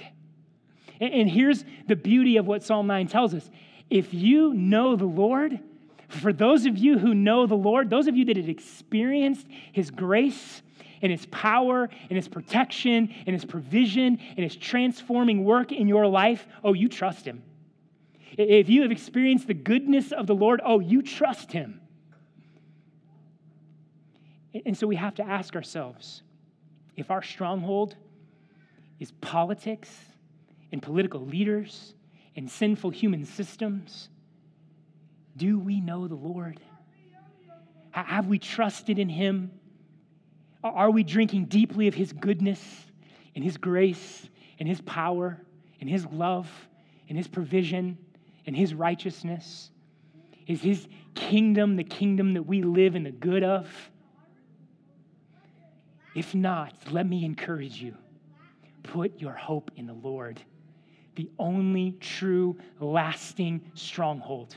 And 1.00 1.30
here's 1.30 1.64
the 1.86 1.96
beauty 1.96 2.36
of 2.36 2.46
what 2.46 2.62
Psalm 2.62 2.86
9 2.86 3.08
tells 3.08 3.34
us 3.34 3.50
if 3.88 4.14
you 4.14 4.54
know 4.54 4.96
the 4.96 5.06
Lord, 5.06 5.58
for 6.08 6.32
those 6.32 6.66
of 6.66 6.78
you 6.78 6.98
who 6.98 7.14
know 7.14 7.46
the 7.46 7.56
Lord, 7.56 7.90
those 7.90 8.06
of 8.06 8.16
you 8.16 8.24
that 8.26 8.36
have 8.36 8.48
experienced 8.48 9.46
His 9.72 9.90
grace 9.90 10.62
and 11.02 11.10
His 11.10 11.26
power 11.26 11.88
and 12.08 12.16
His 12.16 12.28
protection 12.28 13.12
and 13.26 13.34
His 13.34 13.44
provision 13.44 14.18
and 14.36 14.44
His 14.44 14.56
transforming 14.56 15.44
work 15.44 15.72
in 15.72 15.88
your 15.88 16.06
life, 16.06 16.46
oh, 16.62 16.72
you 16.72 16.88
trust 16.88 17.26
Him. 17.26 17.42
If 18.36 18.68
you 18.68 18.82
have 18.82 18.90
experienced 18.90 19.46
the 19.46 19.54
goodness 19.54 20.12
of 20.12 20.26
the 20.26 20.34
Lord, 20.34 20.60
oh, 20.64 20.80
you 20.80 21.02
trust 21.02 21.52
Him. 21.52 21.80
And 24.66 24.76
so 24.76 24.86
we 24.86 24.96
have 24.96 25.14
to 25.16 25.22
ask 25.22 25.54
ourselves 25.54 26.22
if 26.96 27.10
our 27.10 27.22
stronghold 27.22 27.96
is 28.98 29.12
politics 29.20 29.90
and 30.72 30.82
political 30.82 31.24
leaders 31.24 31.94
and 32.36 32.50
sinful 32.50 32.90
human 32.90 33.24
systems? 33.24 34.08
Do 35.36 35.58
we 35.58 35.80
know 35.80 36.06
the 36.06 36.14
Lord? 36.14 36.60
Have 37.90 38.26
we 38.26 38.38
trusted 38.38 38.98
in 38.98 39.08
Him? 39.08 39.50
Are 40.62 40.90
we 40.90 41.02
drinking 41.02 41.46
deeply 41.46 41.88
of 41.88 41.94
His 41.94 42.12
goodness 42.12 42.62
and 43.34 43.42
His 43.42 43.56
grace 43.56 44.28
and 44.58 44.68
His 44.68 44.80
power 44.82 45.40
and 45.80 45.88
His 45.88 46.06
love 46.06 46.48
and 47.08 47.16
His 47.16 47.26
provision 47.26 47.98
and 48.46 48.56
His 48.56 48.74
righteousness? 48.74 49.70
Is 50.46 50.60
His 50.60 50.88
kingdom 51.14 51.76
the 51.76 51.84
kingdom 51.84 52.34
that 52.34 52.42
we 52.42 52.62
live 52.62 52.96
in 52.96 53.04
the 53.04 53.12
good 53.12 53.42
of? 53.42 53.68
If 56.14 56.34
not, 56.34 56.74
let 56.90 57.06
me 57.06 57.24
encourage 57.24 57.80
you 57.80 57.96
put 58.82 59.20
your 59.20 59.34
hope 59.34 59.70
in 59.76 59.86
the 59.86 59.92
Lord 59.92 60.40
the 61.20 61.28
only 61.38 61.96
true, 62.00 62.56
lasting 62.78 63.60
stronghold. 63.74 64.56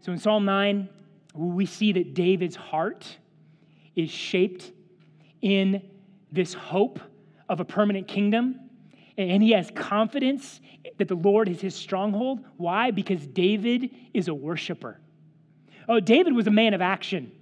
So 0.00 0.10
in 0.10 0.18
Psalm 0.18 0.44
9, 0.44 0.88
we 1.34 1.66
see 1.66 1.92
that 1.92 2.14
David's 2.14 2.56
heart 2.56 3.18
is 3.94 4.10
shaped 4.10 4.72
in 5.42 5.82
this 6.32 6.54
hope 6.54 6.98
of 7.48 7.60
a 7.60 7.64
permanent 7.64 8.08
kingdom. 8.08 8.58
And 9.18 9.42
he 9.42 9.52
has 9.52 9.70
confidence 9.74 10.60
that 10.98 11.08
the 11.08 11.14
Lord 11.14 11.48
is 11.48 11.60
his 11.60 11.74
stronghold. 11.74 12.40
Why? 12.56 12.90
Because 12.90 13.26
David 13.26 13.90
is 14.14 14.28
a 14.28 14.34
worshiper. 14.34 14.98
Oh, 15.88 16.00
David 16.00 16.34
was 16.34 16.46
a 16.46 16.50
man 16.50 16.74
of 16.74 16.80
action. 16.80 17.32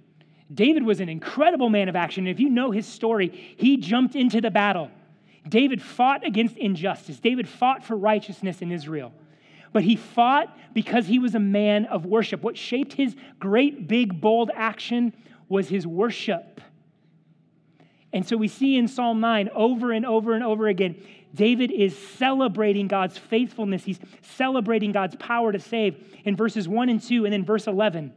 David 0.53 0.83
was 0.83 0.99
an 0.99 1.07
incredible 1.07 1.69
man 1.69 1.87
of 1.87 1.95
action. 1.95 2.27
And 2.27 2.35
if 2.35 2.39
you 2.39 2.49
know 2.49 2.71
his 2.71 2.85
story, 2.85 3.55
he 3.57 3.77
jumped 3.77 4.15
into 4.15 4.41
the 4.41 4.51
battle. 4.51 4.91
David 5.47 5.81
fought 5.81 6.25
against 6.25 6.57
injustice. 6.57 7.19
David 7.19 7.47
fought 7.47 7.83
for 7.83 7.95
righteousness 7.95 8.61
in 8.61 8.71
Israel. 8.71 9.13
But 9.73 9.83
he 9.83 9.95
fought 9.95 10.55
because 10.73 11.07
he 11.07 11.19
was 11.19 11.35
a 11.35 11.39
man 11.39 11.85
of 11.85 12.05
worship. 12.05 12.41
What 12.41 12.57
shaped 12.57 12.93
his 12.93 13.15
great, 13.39 13.87
big, 13.87 14.19
bold 14.19 14.51
action 14.53 15.13
was 15.47 15.69
his 15.69 15.87
worship. 15.87 16.59
And 18.13 18.27
so 18.27 18.35
we 18.35 18.49
see 18.49 18.75
in 18.75 18.87
Psalm 18.89 19.21
9 19.21 19.49
over 19.55 19.93
and 19.93 20.05
over 20.05 20.33
and 20.33 20.43
over 20.43 20.67
again, 20.67 21.01
David 21.33 21.71
is 21.71 21.97
celebrating 21.97 22.87
God's 22.87 23.17
faithfulness. 23.17 23.83
He's 23.83 23.99
celebrating 24.21 24.91
God's 24.91 25.15
power 25.15 25.51
to 25.51 25.59
save 25.59 26.17
in 26.25 26.35
verses 26.35 26.67
1 26.67 26.89
and 26.89 27.01
2, 27.01 27.25
and 27.25 27.33
then 27.33 27.45
verse 27.45 27.67
11. 27.67 28.13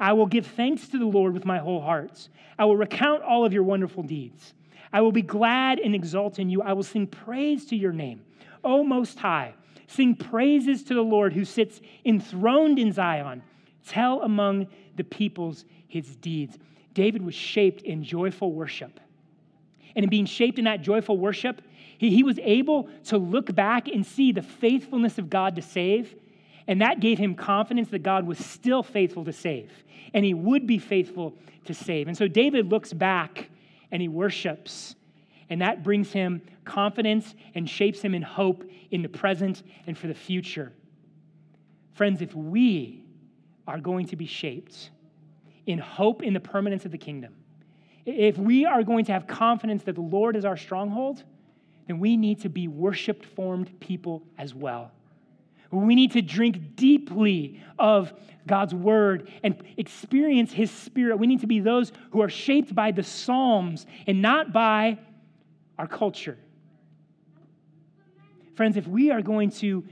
I 0.00 0.12
will 0.12 0.26
give 0.26 0.46
thanks 0.46 0.88
to 0.88 0.98
the 0.98 1.06
Lord 1.06 1.34
with 1.34 1.44
my 1.44 1.58
whole 1.58 1.80
heart. 1.80 2.28
I 2.58 2.64
will 2.64 2.76
recount 2.76 3.22
all 3.22 3.44
of 3.44 3.52
your 3.52 3.62
wonderful 3.62 4.02
deeds. 4.02 4.54
I 4.92 5.00
will 5.00 5.12
be 5.12 5.22
glad 5.22 5.78
and 5.78 5.94
exult 5.94 6.38
in 6.38 6.48
you. 6.48 6.62
I 6.62 6.72
will 6.72 6.82
sing 6.82 7.06
praise 7.06 7.66
to 7.66 7.76
your 7.76 7.92
name. 7.92 8.22
O 8.64 8.82
Most 8.82 9.18
High, 9.18 9.54
sing 9.86 10.14
praises 10.14 10.82
to 10.84 10.94
the 10.94 11.02
Lord 11.02 11.32
who 11.32 11.44
sits 11.44 11.80
enthroned 12.04 12.78
in 12.78 12.92
Zion. 12.92 13.42
Tell 13.86 14.22
among 14.22 14.68
the 14.96 15.04
peoples 15.04 15.64
his 15.86 16.16
deeds. 16.16 16.58
David 16.94 17.22
was 17.22 17.34
shaped 17.34 17.82
in 17.82 18.02
joyful 18.02 18.52
worship. 18.52 19.00
And 19.98 20.08
being 20.08 20.26
shaped 20.26 20.60
in 20.60 20.66
that 20.66 20.80
joyful 20.80 21.18
worship, 21.18 21.60
he, 21.98 22.10
he 22.10 22.22
was 22.22 22.38
able 22.38 22.88
to 23.06 23.18
look 23.18 23.52
back 23.52 23.88
and 23.88 24.06
see 24.06 24.30
the 24.30 24.42
faithfulness 24.42 25.18
of 25.18 25.28
God 25.28 25.56
to 25.56 25.62
save. 25.62 26.14
And 26.68 26.80
that 26.82 27.00
gave 27.00 27.18
him 27.18 27.34
confidence 27.34 27.88
that 27.88 28.04
God 28.04 28.24
was 28.24 28.38
still 28.38 28.84
faithful 28.84 29.24
to 29.24 29.32
save. 29.32 29.72
And 30.14 30.24
he 30.24 30.34
would 30.34 30.68
be 30.68 30.78
faithful 30.78 31.34
to 31.64 31.74
save. 31.74 32.06
And 32.06 32.16
so 32.16 32.28
David 32.28 32.70
looks 32.70 32.92
back 32.92 33.50
and 33.90 34.00
he 34.00 34.06
worships. 34.06 34.94
And 35.50 35.62
that 35.62 35.82
brings 35.82 36.12
him 36.12 36.42
confidence 36.64 37.34
and 37.56 37.68
shapes 37.68 38.00
him 38.00 38.14
in 38.14 38.22
hope 38.22 38.62
in 38.92 39.02
the 39.02 39.08
present 39.08 39.64
and 39.88 39.98
for 39.98 40.06
the 40.06 40.14
future. 40.14 40.72
Friends, 41.94 42.22
if 42.22 42.32
we 42.36 43.02
are 43.66 43.80
going 43.80 44.06
to 44.06 44.16
be 44.16 44.26
shaped 44.26 44.90
in 45.66 45.80
hope 45.80 46.22
in 46.22 46.34
the 46.34 46.40
permanence 46.40 46.84
of 46.84 46.92
the 46.92 46.98
kingdom, 46.98 47.34
if 48.08 48.38
we 48.38 48.64
are 48.64 48.82
going 48.82 49.04
to 49.06 49.12
have 49.12 49.26
confidence 49.26 49.82
that 49.84 49.94
the 49.94 50.00
Lord 50.00 50.34
is 50.34 50.44
our 50.44 50.56
stronghold, 50.56 51.22
then 51.86 51.98
we 51.98 52.16
need 52.16 52.40
to 52.40 52.48
be 52.48 52.66
worship 52.66 53.24
formed 53.24 53.78
people 53.80 54.22
as 54.38 54.54
well. 54.54 54.92
We 55.70 55.94
need 55.94 56.12
to 56.12 56.22
drink 56.22 56.76
deeply 56.76 57.62
of 57.78 58.12
God's 58.46 58.74
word 58.74 59.30
and 59.42 59.62
experience 59.76 60.50
his 60.52 60.70
spirit. 60.70 61.18
We 61.18 61.26
need 61.26 61.40
to 61.40 61.46
be 61.46 61.60
those 61.60 61.92
who 62.10 62.22
are 62.22 62.30
shaped 62.30 62.74
by 62.74 62.92
the 62.92 63.02
Psalms 63.02 63.84
and 64.06 64.22
not 64.22 64.52
by 64.54 64.98
our 65.78 65.86
culture. 65.86 66.38
Friends, 68.54 68.78
if 68.78 68.86
we 68.86 69.10
are 69.10 69.20
going 69.20 69.50
to, 69.50 69.84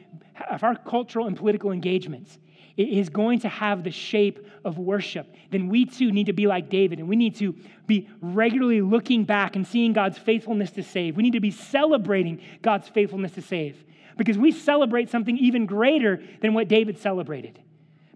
if 0.50 0.64
our 0.64 0.74
cultural 0.74 1.26
and 1.26 1.37
political 1.37 1.70
engagements 1.70 2.38
is 2.76 3.08
going 3.08 3.40
to 3.40 3.48
have 3.48 3.84
the 3.84 3.90
shape 3.90 4.46
of 4.64 4.78
worship, 4.78 5.34
then 5.50 5.68
we 5.68 5.86
too 5.86 6.12
need 6.12 6.26
to 6.26 6.32
be 6.32 6.46
like 6.46 6.68
David 6.68 6.98
and 6.98 7.08
we 7.08 7.16
need 7.16 7.36
to 7.36 7.54
be 7.86 8.08
regularly 8.20 8.82
looking 8.82 9.24
back 9.24 9.56
and 9.56 9.66
seeing 9.66 9.92
God's 9.92 10.18
faithfulness 10.18 10.70
to 10.72 10.82
save. 10.82 11.16
We 11.16 11.22
need 11.22 11.32
to 11.32 11.40
be 11.40 11.50
celebrating 11.50 12.40
God's 12.62 12.88
faithfulness 12.88 13.32
to 13.32 13.42
save 13.42 13.82
because 14.16 14.36
we 14.36 14.52
celebrate 14.52 15.10
something 15.10 15.36
even 15.38 15.66
greater 15.66 16.22
than 16.40 16.54
what 16.54 16.68
David 16.68 16.98
celebrated. 16.98 17.58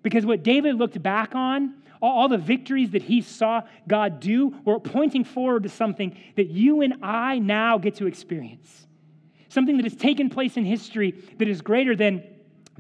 Because 0.03 0.25
what 0.25 0.43
David 0.43 0.77
looked 0.77 1.01
back 1.03 1.35
on, 1.35 1.75
all, 2.03 2.29
the 2.29 2.39
victories 2.39 2.93
that 2.93 3.03
he 3.03 3.21
saw 3.21 3.63
God 3.87 4.21
do, 4.21 4.57
were 4.65 4.81
pointing 4.81 5.25
forward 5.25 5.65
to 5.65 5.69
something 5.69 6.17
that 6.37 6.49
you 6.49 6.81
and 6.81 6.95
I 7.03 7.39
now 7.39 7.77
get 7.77 7.97
to 7.97 8.07
experience. 8.07 8.87
Something 9.51 9.77
that 9.77 9.85
has 9.85 9.97
taken 9.97 10.31
place 10.31 10.57
in 10.57 10.65
history 10.65 11.23
that 11.39 11.47
is 11.47 11.61
greater 11.61 11.95
than 11.95 12.23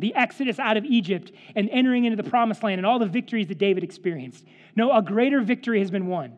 the 0.00 0.14
exodus 0.14 0.58
out 0.58 0.76
of 0.76 0.84
Egypt 0.84 1.32
and 1.54 1.68
entering 1.70 2.04
into 2.04 2.20
the 2.20 2.28
promised 2.28 2.62
land 2.62 2.78
and 2.78 2.86
all 2.86 2.98
the 2.98 3.06
victories 3.06 3.48
that 3.48 3.58
David 3.58 3.84
experienced. 3.84 4.44
No, 4.76 4.92
a 4.96 5.02
greater 5.02 5.40
victory 5.40 5.80
has 5.80 5.90
been 5.90 6.06
won. 6.06 6.36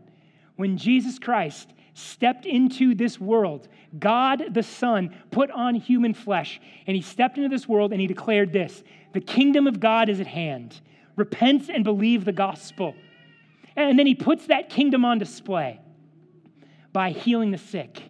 When 0.56 0.76
Jesus 0.76 1.18
Christ 1.18 1.72
stepped 1.94 2.46
into 2.46 2.94
this 2.94 3.20
world, 3.20 3.68
God 3.98 4.54
the 4.54 4.62
Son 4.62 5.14
put 5.30 5.50
on 5.50 5.74
human 5.74 6.14
flesh, 6.14 6.60
and 6.86 6.96
he 6.96 7.02
stepped 7.02 7.36
into 7.36 7.48
this 7.48 7.68
world 7.68 7.92
and 7.92 8.00
he 8.00 8.06
declared 8.06 8.52
this 8.52 8.82
The 9.12 9.20
kingdom 9.20 9.66
of 9.66 9.80
God 9.80 10.08
is 10.08 10.20
at 10.20 10.26
hand. 10.26 10.80
Repent 11.16 11.68
and 11.68 11.84
believe 11.84 12.24
the 12.24 12.32
gospel. 12.32 12.94
And 13.76 13.98
then 13.98 14.06
he 14.06 14.14
puts 14.14 14.46
that 14.46 14.70
kingdom 14.70 15.04
on 15.04 15.18
display 15.18 15.80
by 16.92 17.10
healing 17.10 17.50
the 17.50 17.58
sick 17.58 18.02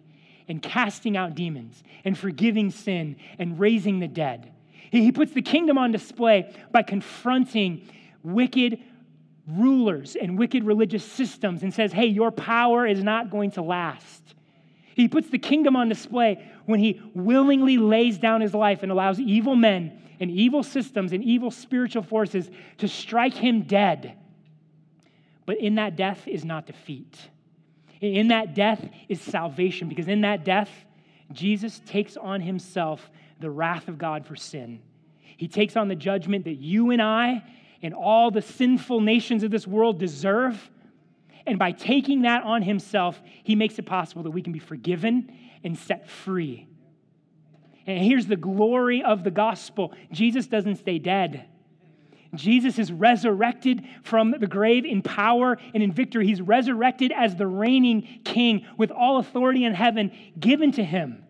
and 0.47 0.61
casting 0.61 1.15
out 1.17 1.35
demons 1.35 1.83
and 2.05 2.17
forgiving 2.17 2.69
sin 2.69 3.17
and 3.39 3.59
raising 3.59 3.99
the 3.99 4.07
dead. 4.07 4.52
He 5.01 5.11
puts 5.11 5.31
the 5.31 5.41
kingdom 5.41 5.77
on 5.79 5.91
display 5.91 6.53
by 6.71 6.83
confronting 6.83 7.89
wicked 8.21 8.79
rulers 9.47 10.15
and 10.15 10.37
wicked 10.37 10.63
religious 10.63 11.03
systems 11.03 11.63
and 11.63 11.73
says, 11.73 11.91
hey, 11.91 12.05
your 12.05 12.31
power 12.31 12.85
is 12.85 13.03
not 13.03 13.31
going 13.31 13.51
to 13.51 13.63
last. 13.63 14.21
He 14.95 15.07
puts 15.07 15.29
the 15.29 15.39
kingdom 15.39 15.75
on 15.75 15.89
display 15.89 16.47
when 16.65 16.79
he 16.79 17.01
willingly 17.15 17.77
lays 17.77 18.19
down 18.19 18.41
his 18.41 18.53
life 18.53 18.83
and 18.83 18.91
allows 18.91 19.19
evil 19.19 19.55
men 19.55 19.99
and 20.19 20.29
evil 20.29 20.61
systems 20.61 21.11
and 21.11 21.23
evil 21.23 21.49
spiritual 21.49 22.03
forces 22.03 22.51
to 22.77 22.87
strike 22.87 23.33
him 23.33 23.63
dead. 23.63 24.15
But 25.47 25.57
in 25.57 25.75
that 25.75 25.95
death 25.95 26.27
is 26.27 26.45
not 26.45 26.67
defeat. 26.67 27.17
In 27.99 28.27
that 28.27 28.53
death 28.53 28.87
is 29.09 29.19
salvation, 29.19 29.89
because 29.89 30.07
in 30.07 30.21
that 30.21 30.45
death, 30.45 30.69
Jesus 31.31 31.81
takes 31.85 32.15
on 32.15 32.41
himself 32.41 33.09
the 33.39 33.49
wrath 33.49 33.87
of 33.87 33.97
God 33.97 34.25
for 34.25 34.35
sin. 34.35 34.81
He 35.37 35.47
takes 35.47 35.75
on 35.75 35.87
the 35.87 35.95
judgment 35.95 36.45
that 36.45 36.55
you 36.55 36.91
and 36.91 37.01
I 37.01 37.43
and 37.81 37.93
all 37.93 38.31
the 38.31 38.41
sinful 38.41 39.01
nations 39.01 39.43
of 39.43 39.51
this 39.51 39.67
world 39.67 39.99
deserve. 39.99 40.69
And 41.45 41.59
by 41.59 41.71
taking 41.71 42.21
that 42.21 42.43
on 42.43 42.61
himself, 42.61 43.21
he 43.43 43.55
makes 43.55 43.77
it 43.77 43.85
possible 43.85 44.23
that 44.23 44.31
we 44.31 44.41
can 44.41 44.53
be 44.53 44.59
forgiven 44.59 45.35
and 45.63 45.77
set 45.77 46.09
free. 46.09 46.67
And 47.85 48.03
here's 48.03 48.27
the 48.27 48.37
glory 48.37 49.03
of 49.03 49.23
the 49.23 49.31
gospel 49.31 49.93
Jesus 50.11 50.47
doesn't 50.47 50.77
stay 50.77 50.99
dead. 50.99 51.45
Jesus 52.35 52.79
is 52.79 52.91
resurrected 52.91 53.83
from 54.01 54.31
the 54.31 54.47
grave 54.47 54.85
in 54.85 55.01
power 55.01 55.57
and 55.73 55.83
in 55.83 55.91
victory. 55.91 56.25
He's 56.25 56.41
resurrected 56.41 57.11
as 57.11 57.35
the 57.35 57.45
reigning 57.45 58.21
king 58.23 58.65
with 58.77 58.89
all 58.89 59.19
authority 59.19 59.65
in 59.65 59.73
heaven 59.73 60.11
given 60.39 60.71
to 60.73 60.83
him. 60.83 61.22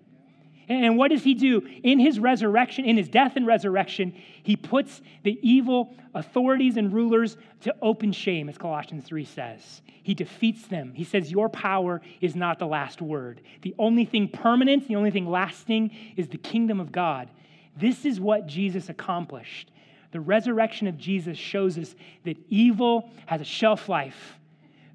And 0.74 0.98
what 0.98 1.12
does 1.12 1.24
he 1.24 1.34
do? 1.34 1.62
In 1.84 2.00
his 2.00 2.20
resurrection, 2.20 2.86
in 2.86 2.98
his 2.98 3.10
death 3.10 3.36
and 3.36 3.46
resurrection, 3.46 4.14
he 4.44 4.56
puts 4.56 5.02
the 5.24 5.40
evil 5.42 5.94
authorities 6.14 6.78
and 6.78 6.94
rulers 6.94 7.38
to 7.62 7.76
open 7.82 8.12
shame, 8.12 8.50
as 8.50 8.58
Colossians 8.58 9.06
3 9.06 9.26
says. 9.26 9.82
He 10.04 10.14
defeats 10.14 10.68
them. 10.68 10.94
He 10.94 11.04
says, 11.04 11.32
Your 11.32 11.50
power 11.50 12.02
is 12.22 12.36
not 12.36 12.60
the 12.60 12.68
last 12.68 13.02
word. 13.02 13.42
The 13.62 13.76
only 13.80 14.06
thing 14.06 14.28
permanent, 14.28 14.88
the 14.88 14.96
only 14.96 15.12
thing 15.12 15.30
lasting 15.30 15.92
is 16.18 16.28
the 16.28 16.38
kingdom 16.38 16.80
of 16.80 16.92
God. 16.92 17.30
This 17.78 18.06
is 18.06 18.20
what 18.20 18.48
Jesus 18.48 18.90
accomplished. 18.90 19.72
The 20.12 20.20
resurrection 20.20 20.88
of 20.88 20.98
Jesus 20.98 21.38
shows 21.38 21.78
us 21.78 21.96
that 22.24 22.38
evil 22.50 23.10
has 23.26 23.42
a 23.42 23.46
shelf 23.46 23.90
life. 23.90 24.38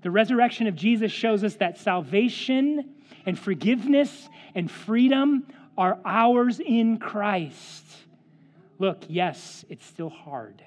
The 0.02 0.10
resurrection 0.10 0.68
of 0.68 0.76
Jesus 0.76 1.10
shows 1.10 1.42
us 1.42 1.56
that 1.56 1.78
salvation 1.78 2.94
and 3.26 3.38
forgiveness 3.38 4.28
and 4.54 4.70
freedom 4.70 5.46
are 5.78 5.98
ours 6.04 6.60
in 6.60 6.98
Christ. 6.98 7.84
Look, 8.78 9.04
yes, 9.08 9.64
it's 9.70 9.86
still 9.86 10.10
hard. 10.10 10.62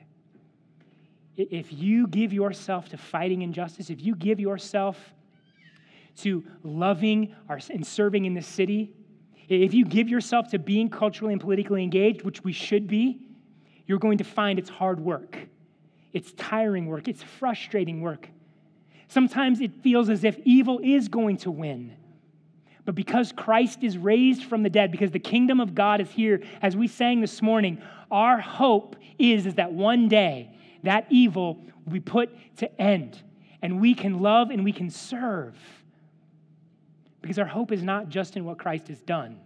If 1.36 1.72
you 1.72 2.08
give 2.08 2.34
yourself 2.34 2.90
to 2.90 2.98
fighting 2.98 3.42
injustice, 3.42 3.90
if 3.90 4.02
you 4.02 4.16
give 4.16 4.40
yourself 4.40 5.14
to 6.20 6.44
loving 6.64 7.36
and 7.50 7.86
serving 7.86 8.26
in 8.26 8.34
the 8.34 8.42
city, 8.42 8.94
if 9.50 9.74
you 9.74 9.86
give 9.86 10.08
yourself 10.08 10.50
to 10.52 10.60
being 10.60 10.90
culturally 10.90 11.34
and 11.34 11.42
politically 11.42 11.84
engaged, 11.84 12.22
which 12.24 12.44
we 12.44 12.54
should 12.54 12.88
be, 12.88 13.20
you're 13.86 14.00
going 14.00 14.18
to 14.20 14.24
find 14.24 14.58
it's 14.58 14.70
hard 14.70 15.00
work. 15.00 15.38
It's 16.14 16.32
tiring 16.34 16.86
work. 16.88 17.08
It's 17.10 17.24
frustrating 17.24 18.02
work. 18.02 18.30
Sometimes 19.10 19.60
it 19.60 19.74
feels 19.82 20.10
as 20.10 20.24
if 20.24 20.40
evil 20.46 20.80
is 20.82 21.10
going 21.10 21.38
to 21.38 21.52
win. 21.52 21.98
But 22.86 22.96
because 22.96 23.32
Christ 23.32 23.84
is 23.84 23.98
raised 23.98 24.44
from 24.44 24.64
the 24.64 24.70
dead, 24.70 24.92
because 24.92 25.12
the 25.12 25.20
kingdom 25.20 25.60
of 25.60 25.76
God 25.76 26.02
is 26.02 26.10
here, 26.10 26.42
as 26.62 26.76
we 26.76 26.88
sang 26.88 27.22
this 27.22 27.42
morning, 27.42 27.82
our 28.10 28.40
hope 28.40 28.96
is, 29.20 29.46
is 29.46 29.56
that 29.56 29.72
one 29.72 30.08
day 30.08 30.56
that 30.84 31.06
evil 31.10 31.64
will 31.86 31.94
be 31.94 32.00
put 32.00 32.36
to 32.58 32.82
end 32.82 33.22
and 33.62 33.80
we 33.80 33.94
can 33.94 34.20
love 34.20 34.50
and 34.50 34.64
we 34.64 34.72
can 34.72 34.90
serve. 34.90 35.56
Because 37.22 37.38
our 37.38 37.46
hope 37.46 37.72
is 37.72 37.84
not 37.84 38.10
just 38.10 38.36
in 38.36 38.46
what 38.46 38.58
Christ 38.58 38.88
has 38.88 39.00
done. 39.02 39.38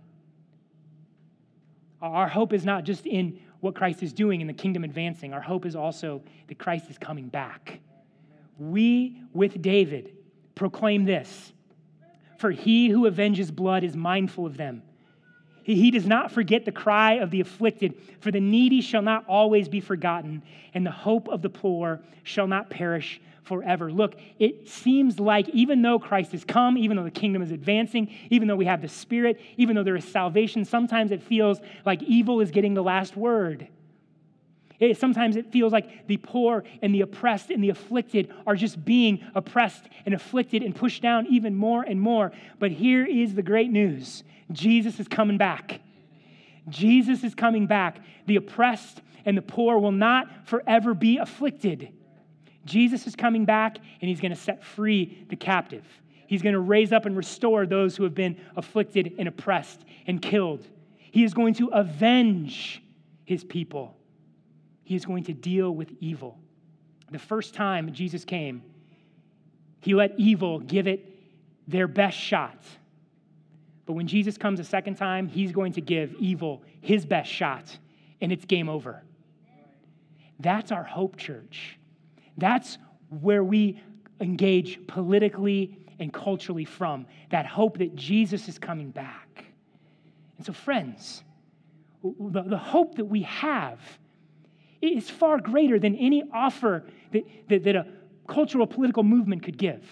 Our 2.01 2.27
hope 2.27 2.53
is 2.53 2.63
not 2.63 2.85
just 2.85 3.05
in 3.05 3.39
what 3.59 3.75
Christ 3.75 4.03
is 4.03 4.13
doing 4.13 4.41
in 4.41 4.47
the 4.47 4.53
kingdom 4.53 4.83
advancing. 4.83 5.33
Our 5.33 5.41
hope 5.41 5.65
is 5.65 5.75
also 5.75 6.21
that 6.47 6.57
Christ 6.57 6.89
is 6.89 6.97
coming 6.97 7.27
back. 7.27 7.79
We, 8.57 9.21
with 9.33 9.61
David, 9.61 10.15
proclaim 10.53 11.03
this 11.03 11.51
for 12.37 12.51
he 12.51 12.89
who 12.89 13.07
avenges 13.07 13.51
blood 13.51 13.83
is 13.83 13.95
mindful 13.95 14.45
of 14.45 14.57
them. 14.57 14.81
He 15.63 15.89
does 15.89 16.05
not 16.05 16.31
forget 16.31 16.63
the 16.63 16.71
cry 16.71 17.13
of 17.13 17.31
the 17.31 17.41
afflicted, 17.41 17.95
for 18.19 18.29
the 18.29 18.39
needy 18.39 18.81
shall 18.81 19.01
not 19.01 19.25
always 19.27 19.67
be 19.67 19.79
forgotten, 19.79 20.43
and 20.75 20.85
the 20.85 20.91
hope 20.91 21.27
of 21.27 21.41
the 21.41 21.49
poor 21.49 22.01
shall 22.21 22.45
not 22.45 22.69
perish 22.69 23.19
forever. 23.45 23.91
Look, 23.91 24.15
it 24.37 24.67
seems 24.67 25.19
like 25.19 25.49
even 25.49 25.81
though 25.81 25.97
Christ 25.97 26.33
has 26.33 26.43
come, 26.43 26.77
even 26.77 26.97
though 26.97 27.03
the 27.03 27.09
kingdom 27.09 27.41
is 27.41 27.51
advancing, 27.51 28.13
even 28.29 28.47
though 28.47 28.55
we 28.55 28.65
have 28.65 28.81
the 28.81 28.87
Spirit, 28.87 29.39
even 29.57 29.75
though 29.75 29.83
there 29.83 29.95
is 29.95 30.05
salvation, 30.05 30.65
sometimes 30.65 31.11
it 31.11 31.23
feels 31.23 31.59
like 31.83 32.03
evil 32.03 32.41
is 32.41 32.51
getting 32.51 32.75
the 32.75 32.83
last 32.83 33.15
word. 33.15 33.67
It, 34.79 34.97
sometimes 34.97 35.35
it 35.35 35.51
feels 35.51 35.71
like 35.71 36.07
the 36.07 36.17
poor 36.17 36.63
and 36.81 36.93
the 36.93 37.01
oppressed 37.01 37.49
and 37.49 37.63
the 37.63 37.69
afflicted 37.69 38.33
are 38.45 38.55
just 38.55 38.83
being 38.83 39.23
oppressed 39.33 39.85
and 40.05 40.13
afflicted 40.13 40.63
and 40.63 40.75
pushed 40.75 41.01
down 41.01 41.27
even 41.27 41.55
more 41.55 41.83
and 41.83 41.99
more. 41.99 42.31
But 42.59 42.71
here 42.71 43.05
is 43.05 43.35
the 43.35 43.43
great 43.43 43.71
news 43.71 44.23
Jesus 44.51 44.99
is 44.99 45.07
coming 45.07 45.37
back. 45.37 45.81
Jesus 46.69 47.23
is 47.23 47.35
coming 47.35 47.67
back. 47.67 47.99
The 48.25 48.35
oppressed 48.35 49.01
and 49.25 49.37
the 49.37 49.41
poor 49.41 49.77
will 49.79 49.91
not 49.91 50.47
forever 50.47 50.93
be 50.93 51.17
afflicted. 51.17 51.89
Jesus 52.65 53.07
is 53.07 53.15
coming 53.15 53.45
back 53.45 53.77
and 54.01 54.09
he's 54.09 54.19
going 54.19 54.33
to 54.33 54.39
set 54.39 54.63
free 54.63 55.25
the 55.29 55.35
captive. 55.35 55.85
He's 56.27 56.41
going 56.41 56.53
to 56.53 56.59
raise 56.59 56.91
up 56.91 57.05
and 57.05 57.15
restore 57.15 57.65
those 57.65 57.95
who 57.95 58.03
have 58.03 58.15
been 58.15 58.37
afflicted 58.55 59.13
and 59.19 59.27
oppressed 59.27 59.85
and 60.07 60.21
killed. 60.21 60.67
He 60.97 61.23
is 61.23 61.33
going 61.33 61.53
to 61.55 61.67
avenge 61.67 62.83
his 63.23 63.43
people. 63.43 63.94
He 64.85 64.95
is 64.95 65.03
going 65.03 65.25
to 65.25 65.33
deal 65.33 65.71
with 65.71 65.91
evil. 65.99 66.37
The 67.11 67.19
first 67.19 67.53
time 67.53 67.91
Jesus 67.91 68.23
came, 68.23 68.63
he 69.81 69.93
let 69.93 70.13
evil 70.17 70.59
give 70.59 70.87
it 70.87 71.11
their 71.67 71.87
best 71.87 72.17
shot. 72.17 72.63
But 73.85 73.93
when 73.93 74.07
Jesus 74.07 74.37
comes 74.37 74.59
a 74.59 74.63
second 74.63 74.95
time, 74.95 75.27
he's 75.27 75.51
going 75.51 75.73
to 75.73 75.81
give 75.81 76.13
evil 76.15 76.63
his 76.81 77.05
best 77.05 77.29
shot, 77.29 77.77
and 78.21 78.31
it's 78.31 78.45
game 78.45 78.69
over. 78.69 79.03
That's 80.39 80.71
our 80.71 80.83
hope, 80.83 81.17
church. 81.17 81.77
That's 82.37 82.77
where 83.09 83.43
we 83.43 83.81
engage 84.19 84.85
politically 84.87 85.77
and 85.99 86.13
culturally 86.13 86.65
from 86.65 87.07
that 87.29 87.45
hope 87.45 87.79
that 87.79 87.95
Jesus 87.95 88.47
is 88.47 88.59
coming 88.59 88.91
back. 88.91 89.45
And 90.37 90.45
so, 90.45 90.53
friends, 90.53 91.23
the, 92.03 92.57
hope 92.57 92.95
that 92.95 93.05
we 93.05 93.21
have 93.23 93.79
is 94.87 95.09
far 95.09 95.39
greater 95.39 95.79
than 95.79 95.95
any 95.95 96.23
offer 96.33 96.85
that, 97.11 97.23
that, 97.49 97.63
that 97.63 97.75
a 97.75 97.87
cultural 98.27 98.67
political 98.67 99.03
movement 99.03 99.43
could 99.43 99.57
give. 99.57 99.83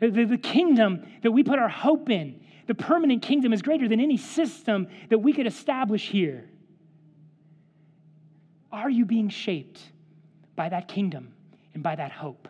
The, 0.00 0.24
the 0.24 0.38
kingdom 0.38 1.06
that 1.22 1.30
we 1.30 1.42
put 1.42 1.58
our 1.58 1.68
hope 1.68 2.08
in, 2.08 2.40
the 2.66 2.74
permanent 2.74 3.22
kingdom, 3.22 3.52
is 3.52 3.60
greater 3.60 3.88
than 3.88 4.00
any 4.00 4.16
system 4.16 4.88
that 5.10 5.18
we 5.18 5.32
could 5.32 5.46
establish 5.46 6.08
here. 6.08 6.48
Are 8.72 8.88
you 8.88 9.04
being 9.04 9.28
shaped 9.28 9.80
by 10.56 10.68
that 10.68 10.88
kingdom 10.88 11.34
and 11.74 11.82
by 11.82 11.96
that 11.96 12.12
hope? 12.12 12.48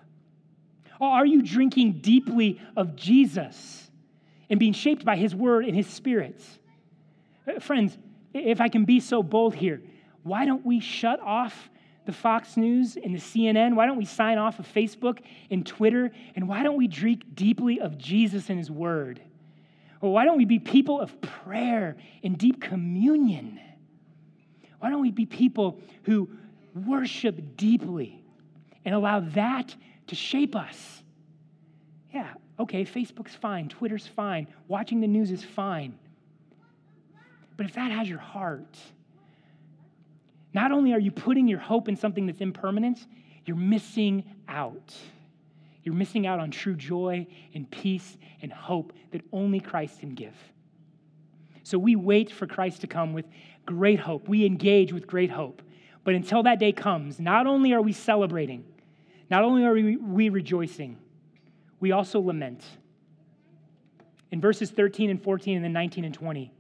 Or 1.00 1.08
Are 1.08 1.26
you 1.26 1.42
drinking 1.42 2.00
deeply 2.02 2.60
of 2.76 2.94
Jesus 2.94 3.90
and 4.50 4.60
being 4.60 4.74
shaped 4.74 5.04
by 5.04 5.16
his 5.16 5.34
word 5.34 5.64
and 5.64 5.74
his 5.74 5.86
spirit? 5.86 6.40
Uh, 7.48 7.58
friends, 7.58 7.96
if 8.34 8.60
I 8.60 8.68
can 8.68 8.84
be 8.84 9.00
so 9.00 9.22
bold 9.22 9.54
here, 9.54 9.82
why 10.22 10.44
don't 10.44 10.64
we 10.64 10.80
shut 10.80 11.20
off 11.20 11.70
the 12.06 12.12
Fox 12.12 12.56
News 12.56 12.96
and 12.96 13.14
the 13.14 13.18
CNN? 13.18 13.74
Why 13.74 13.86
don't 13.86 13.96
we 13.96 14.04
sign 14.04 14.38
off 14.38 14.58
of 14.58 14.66
Facebook 14.66 15.20
and 15.50 15.66
Twitter? 15.66 16.10
And 16.34 16.48
why 16.48 16.62
don't 16.62 16.76
we 16.76 16.88
drink 16.88 17.34
deeply 17.34 17.80
of 17.80 17.98
Jesus 17.98 18.48
and 18.48 18.58
his 18.58 18.70
word? 18.70 19.20
Or 20.00 20.12
why 20.12 20.24
don't 20.24 20.36
we 20.36 20.44
be 20.44 20.58
people 20.58 21.00
of 21.00 21.20
prayer 21.20 21.96
and 22.22 22.36
deep 22.36 22.60
communion? 22.60 23.60
Why 24.78 24.90
don't 24.90 25.02
we 25.02 25.10
be 25.10 25.26
people 25.26 25.80
who 26.04 26.28
worship 26.74 27.56
deeply 27.56 28.22
and 28.84 28.94
allow 28.94 29.20
that 29.20 29.74
to 30.06 30.14
shape 30.14 30.56
us? 30.56 31.02
Yeah, 32.12 32.28
okay, 32.58 32.84
Facebook's 32.84 33.34
fine, 33.34 33.68
Twitter's 33.68 34.06
fine, 34.06 34.48
watching 34.68 35.00
the 35.00 35.06
news 35.06 35.30
is 35.30 35.44
fine. 35.44 35.98
But 37.56 37.66
if 37.66 37.74
that 37.74 37.90
has 37.90 38.08
your 38.08 38.18
heart, 38.18 38.78
not 40.52 40.72
only 40.72 40.92
are 40.92 40.98
you 40.98 41.10
putting 41.10 41.46
your 41.46 41.58
hope 41.58 41.88
in 41.88 41.96
something 41.96 42.26
that's 42.26 42.40
impermanent, 42.40 43.06
you're 43.44 43.56
missing 43.56 44.24
out. 44.48 44.94
You're 45.82 45.94
missing 45.94 46.26
out 46.26 46.40
on 46.40 46.50
true 46.50 46.74
joy 46.74 47.26
and 47.54 47.70
peace 47.70 48.16
and 48.42 48.52
hope 48.52 48.92
that 49.12 49.22
only 49.32 49.60
Christ 49.60 50.00
can 50.00 50.14
give. 50.14 50.34
So 51.62 51.78
we 51.78 51.96
wait 51.96 52.30
for 52.30 52.46
Christ 52.46 52.80
to 52.80 52.86
come 52.86 53.12
with 53.12 53.26
great 53.64 54.00
hope. 54.00 54.28
We 54.28 54.44
engage 54.44 54.92
with 54.92 55.06
great 55.06 55.30
hope. 55.30 55.62
But 56.04 56.14
until 56.14 56.42
that 56.42 56.58
day 56.58 56.72
comes, 56.72 57.20
not 57.20 57.46
only 57.46 57.72
are 57.72 57.82
we 57.82 57.92
celebrating, 57.92 58.64
not 59.30 59.44
only 59.44 59.64
are 59.64 59.72
we, 59.72 60.28
rejoicing, 60.28 60.98
we 61.78 61.92
also 61.92 62.20
lament. 62.20 62.64
In 64.30 64.40
verses 64.40 64.70
13 64.70 65.10
and 65.10 65.22
14, 65.22 65.56
and 65.56 65.64
then 65.64 65.72
19 65.72 66.04
and 66.04 66.14
20, 66.14 66.52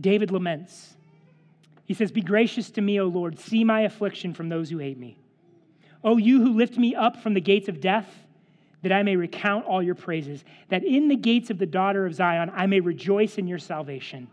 David 0.00 0.30
laments. 0.30 0.96
He 1.90 1.94
says, 1.94 2.12
Be 2.12 2.20
gracious 2.20 2.70
to 2.70 2.80
me, 2.80 3.00
O 3.00 3.06
Lord. 3.06 3.36
See 3.40 3.64
my 3.64 3.80
affliction 3.80 4.32
from 4.32 4.48
those 4.48 4.70
who 4.70 4.78
hate 4.78 4.96
me. 4.96 5.18
O 6.04 6.18
you 6.18 6.40
who 6.40 6.52
lift 6.52 6.78
me 6.78 6.94
up 6.94 7.16
from 7.16 7.34
the 7.34 7.40
gates 7.40 7.68
of 7.68 7.80
death, 7.80 8.06
that 8.82 8.92
I 8.92 9.02
may 9.02 9.16
recount 9.16 9.66
all 9.66 9.82
your 9.82 9.96
praises, 9.96 10.44
that 10.68 10.84
in 10.84 11.08
the 11.08 11.16
gates 11.16 11.50
of 11.50 11.58
the 11.58 11.66
daughter 11.66 12.06
of 12.06 12.14
Zion 12.14 12.52
I 12.54 12.66
may 12.66 12.78
rejoice 12.78 13.38
in 13.38 13.48
your 13.48 13.58
salvation. 13.58 14.28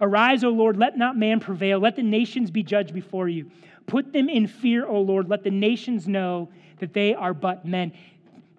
Arise, 0.00 0.42
O 0.42 0.48
Lord, 0.48 0.78
let 0.78 0.98
not 0.98 1.16
man 1.16 1.38
prevail. 1.38 1.78
Let 1.78 1.94
the 1.94 2.02
nations 2.02 2.50
be 2.50 2.64
judged 2.64 2.92
before 2.92 3.28
you. 3.28 3.52
Put 3.86 4.12
them 4.12 4.28
in 4.28 4.48
fear, 4.48 4.84
O 4.84 5.00
Lord. 5.00 5.28
Let 5.28 5.44
the 5.44 5.52
nations 5.52 6.08
know 6.08 6.48
that 6.80 6.92
they 6.92 7.14
are 7.14 7.34
but 7.34 7.64
men. 7.64 7.92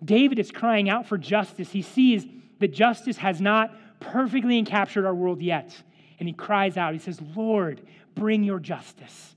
David 0.05 0.39
is 0.39 0.51
crying 0.51 0.89
out 0.89 1.05
for 1.05 1.17
justice. 1.17 1.69
He 1.69 1.81
sees 1.81 2.25
that 2.59 2.69
justice 2.69 3.17
has 3.17 3.41
not 3.41 3.75
perfectly 3.99 4.57
encaptured 4.57 5.05
our 5.05 5.13
world 5.13 5.41
yet. 5.41 5.75
And 6.21 6.29
he 6.29 6.33
cries 6.33 6.77
out, 6.77 6.93
he 6.93 6.99
says, 6.99 7.19
Lord, 7.35 7.81
bring 8.13 8.43
your 8.43 8.59
justice. 8.59 9.35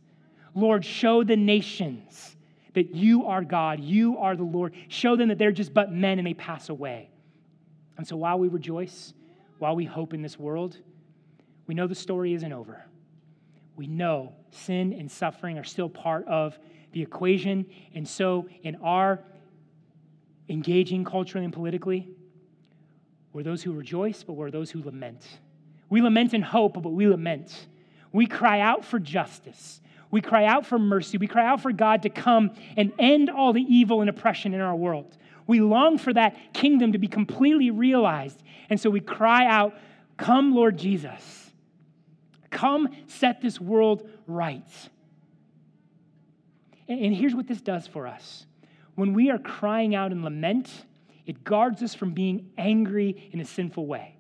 Lord, 0.55 0.85
show 0.85 1.25
the 1.25 1.35
nations 1.35 2.37
that 2.75 2.95
you 2.95 3.25
are 3.25 3.43
God, 3.43 3.81
you 3.81 4.19
are 4.19 4.37
the 4.37 4.43
Lord. 4.45 4.75
Show 4.89 5.17
them 5.17 5.29
that 5.29 5.39
they're 5.39 5.51
just 5.51 5.73
but 5.73 5.91
men 5.91 6.19
and 6.19 6.27
they 6.27 6.35
pass 6.35 6.69
away. 6.69 7.09
And 7.97 8.07
so 8.07 8.17
while 8.17 8.39
we 8.39 8.49
rejoice, 8.49 9.15
while 9.61 9.75
we 9.75 9.87
hope 9.87 10.13
in 10.13 10.21
this 10.21 10.39
world, 10.39 10.77
we 11.67 11.75
know 11.75 11.87
the 11.87 11.95
story 11.95 12.35
isn't 12.35 12.53
over. 12.53 12.85
We 13.77 13.87
know 13.87 14.35
sin 14.51 14.93
and 14.93 15.11
suffering 15.11 15.57
are 15.57 15.65
still 15.65 15.89
part 15.89 16.29
of 16.29 16.59
the 16.93 17.01
equation. 17.01 17.65
And 17.95 18.07
so, 18.07 18.47
in 18.63 18.77
our 18.83 19.25
engaging 20.51 21.07
culturally 21.07 21.47
and 21.47 21.55
politically, 21.55 22.11
we're 23.33 23.43
those 23.43 23.63
who 23.63 23.73
rejoice, 23.73 24.23
but 24.23 24.35
we're 24.35 24.51
those 24.51 24.71
who 24.71 24.83
lament. 24.83 25.27
We 25.95 26.03
lament 26.03 26.35
in 26.35 26.43
hope, 26.43 26.75
but 26.83 26.93
we 26.93 27.07
lament. 27.07 27.69
We 28.11 28.27
cry 28.27 28.59
out 28.59 28.85
for 28.85 28.99
justice. 28.99 29.81
We 30.11 30.21
cry 30.21 30.45
out 30.45 30.67
for 30.67 30.77
mercy. 30.77 31.19
We 31.19 31.29
cry 31.29 31.47
out 31.47 31.61
for 31.61 31.71
God 31.71 32.03
to 32.03 32.09
come 32.09 32.51
and 32.77 32.93
end 32.99 33.31
all 33.31 33.53
the 33.53 33.63
evil 33.63 34.01
and 34.01 34.11
oppression 34.11 34.55
in 34.55 34.61
our 34.61 34.75
world. 34.75 35.17
We 35.47 35.61
long 35.61 35.99
for 35.99 36.13
that 36.13 36.53
kingdom 36.53 36.91
to 36.91 36.99
be 36.99 37.07
completely 37.07 37.71
realized. 37.71 38.43
And 38.69 38.81
so 38.81 38.91
we 38.91 38.99
cry 38.99 39.47
out, 39.47 39.77
Come, 40.17 40.53
Lord 40.53 40.79
Jesus. 40.79 41.53
Come 42.51 42.89
set 43.07 43.41
this 43.41 43.61
world 43.61 44.11
right. 44.27 44.69
And 46.89 47.15
here's 47.15 47.37
what 47.37 47.47
this 47.47 47.61
does 47.61 47.87
for 47.87 48.09
us 48.09 48.47
when 48.97 49.15
we 49.15 49.31
are 49.31 49.39
crying 49.39 49.95
out 49.95 50.11
in 50.11 50.25
lament, 50.25 50.73
it 51.25 51.45
guards 51.45 51.85
us 51.85 51.95
from 51.95 52.15
being 52.15 52.51
angry 52.59 53.31
in 53.31 53.39
a 53.39 53.45
sinful 53.45 53.87
way. 53.87 54.14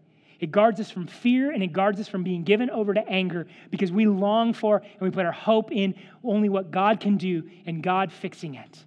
It 0.44 0.52
guards 0.52 0.78
us 0.78 0.90
from 0.90 1.06
fear 1.06 1.52
and 1.52 1.62
it 1.62 1.72
guards 1.72 1.98
us 1.98 2.06
from 2.06 2.22
being 2.22 2.42
given 2.42 2.68
over 2.68 2.92
to 2.92 3.08
anger 3.08 3.46
because 3.70 3.90
we 3.90 4.04
long 4.04 4.52
for 4.52 4.76
and 4.76 5.00
we 5.00 5.10
put 5.10 5.24
our 5.24 5.32
hope 5.32 5.72
in 5.72 5.94
only 6.22 6.50
what 6.50 6.70
God 6.70 7.00
can 7.00 7.16
do 7.16 7.48
and 7.64 7.82
God 7.82 8.12
fixing 8.12 8.54
it. 8.54 8.84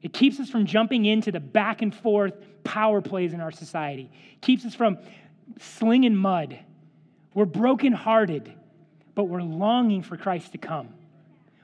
It 0.00 0.14
keeps 0.14 0.40
us 0.40 0.48
from 0.48 0.64
jumping 0.64 1.04
into 1.04 1.30
the 1.30 1.40
back 1.40 1.82
and 1.82 1.94
forth 1.94 2.32
power 2.64 3.02
plays 3.02 3.34
in 3.34 3.42
our 3.42 3.52
society. 3.52 4.10
It 4.32 4.40
keeps 4.40 4.64
us 4.64 4.74
from 4.74 4.96
slinging 5.58 6.16
mud. 6.16 6.58
We're 7.34 7.44
brokenhearted, 7.44 8.50
but 9.14 9.24
we're 9.24 9.42
longing 9.42 10.00
for 10.00 10.16
Christ 10.16 10.52
to 10.52 10.58
come. 10.58 10.88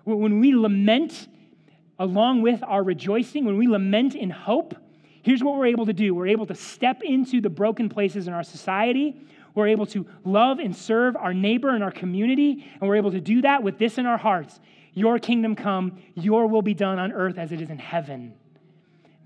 When 0.05 0.41
we 0.41 0.55
lament 0.55 1.29
along 1.99 2.43
with 2.43 2.63
our 2.63 2.83
rejoicing, 2.83 3.47
when 3.47 3.57
we 3.57 3.69
lament 3.69 4.15
in 4.15 4.29
hope, 4.29 4.75
here's 5.23 5.43
what 5.43 5.57
we're 5.57 5.67
able 5.67 5.87
to 5.87 5.93
do 5.93 6.15
we're 6.15 6.29
able 6.29 6.47
to 6.47 6.55
step 6.55 7.03
into 7.03 7.41
the 7.41 7.51
broken 7.51 7.89
places 7.89 8.29
in 8.29 8.35
our 8.35 8.43
society. 8.43 9.21
We're 9.55 9.69
able 9.69 9.87
to 9.87 10.07
love 10.25 10.61
and 10.61 10.77
serve 10.77 11.17
our 11.17 11.35
neighbor 11.35 11.71
and 11.71 11.83
our 11.83 11.91
community, 11.91 12.65
and 12.81 12.89
we're 12.89 12.97
able 12.97 13.11
to 13.11 13.21
do 13.21 13.43
that 13.43 13.65
with 13.65 13.79
this 13.79 13.99
in 13.99 14.07
our 14.07 14.19
hearts 14.19 14.61
Your 14.95 15.19
kingdom 15.19 15.57
come, 15.57 15.99
your 16.15 16.47
will 16.47 16.63
be 16.63 16.75
done 16.75 16.99
on 16.99 17.13
earth 17.13 17.39
as 17.39 17.53
it 17.53 17.61
is 17.61 17.71
in 17.71 17.79
heaven. 17.79 18.35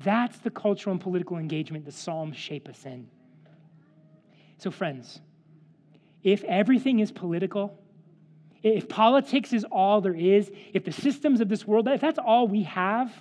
That's 0.03 0.39
the 0.39 0.51
cultural 0.51 0.93
and 0.93 1.01
political 1.01 1.39
engagement 1.39 1.85
the 1.85 1.93
Psalms 1.93 2.37
shape 2.37 2.69
us 2.69 2.85
in. 2.85 3.09
So, 4.59 4.71
friends, 4.71 5.21
if 6.23 6.45
everything 6.45 7.01
is 7.01 7.13
political, 7.13 7.79
if 8.63 8.89
politics 8.89 9.53
is 9.53 9.65
all 9.65 10.01
there 10.01 10.15
is, 10.15 10.51
if 10.73 10.85
the 10.85 10.93
systems 10.93 11.41
of 11.41 11.49
this 11.49 11.67
world, 11.67 11.87
if 11.89 12.01
that's 12.01 12.19
all 12.19 12.49
we 12.49 12.63
have, 12.65 13.13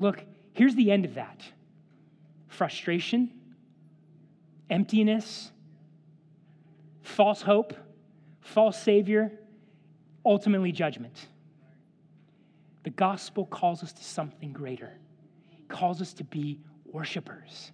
look, 0.00 0.24
here's 0.52 0.74
the 0.74 0.90
end 0.90 1.04
of 1.04 1.14
that 1.14 1.40
frustration, 2.52 3.30
emptiness, 4.70 5.50
false 7.02 7.42
hope, 7.42 7.74
false 8.40 8.80
Savior, 8.80 9.32
ultimately 10.24 10.70
judgment. 10.72 11.28
The 12.84 12.90
gospel 12.90 13.46
calls 13.46 13.82
us 13.82 13.92
to 13.94 14.04
something 14.04 14.52
greater, 14.52 14.92
it 15.52 15.68
calls 15.68 16.00
us 16.00 16.12
to 16.14 16.24
be 16.24 16.60
worshipers. 16.84 17.72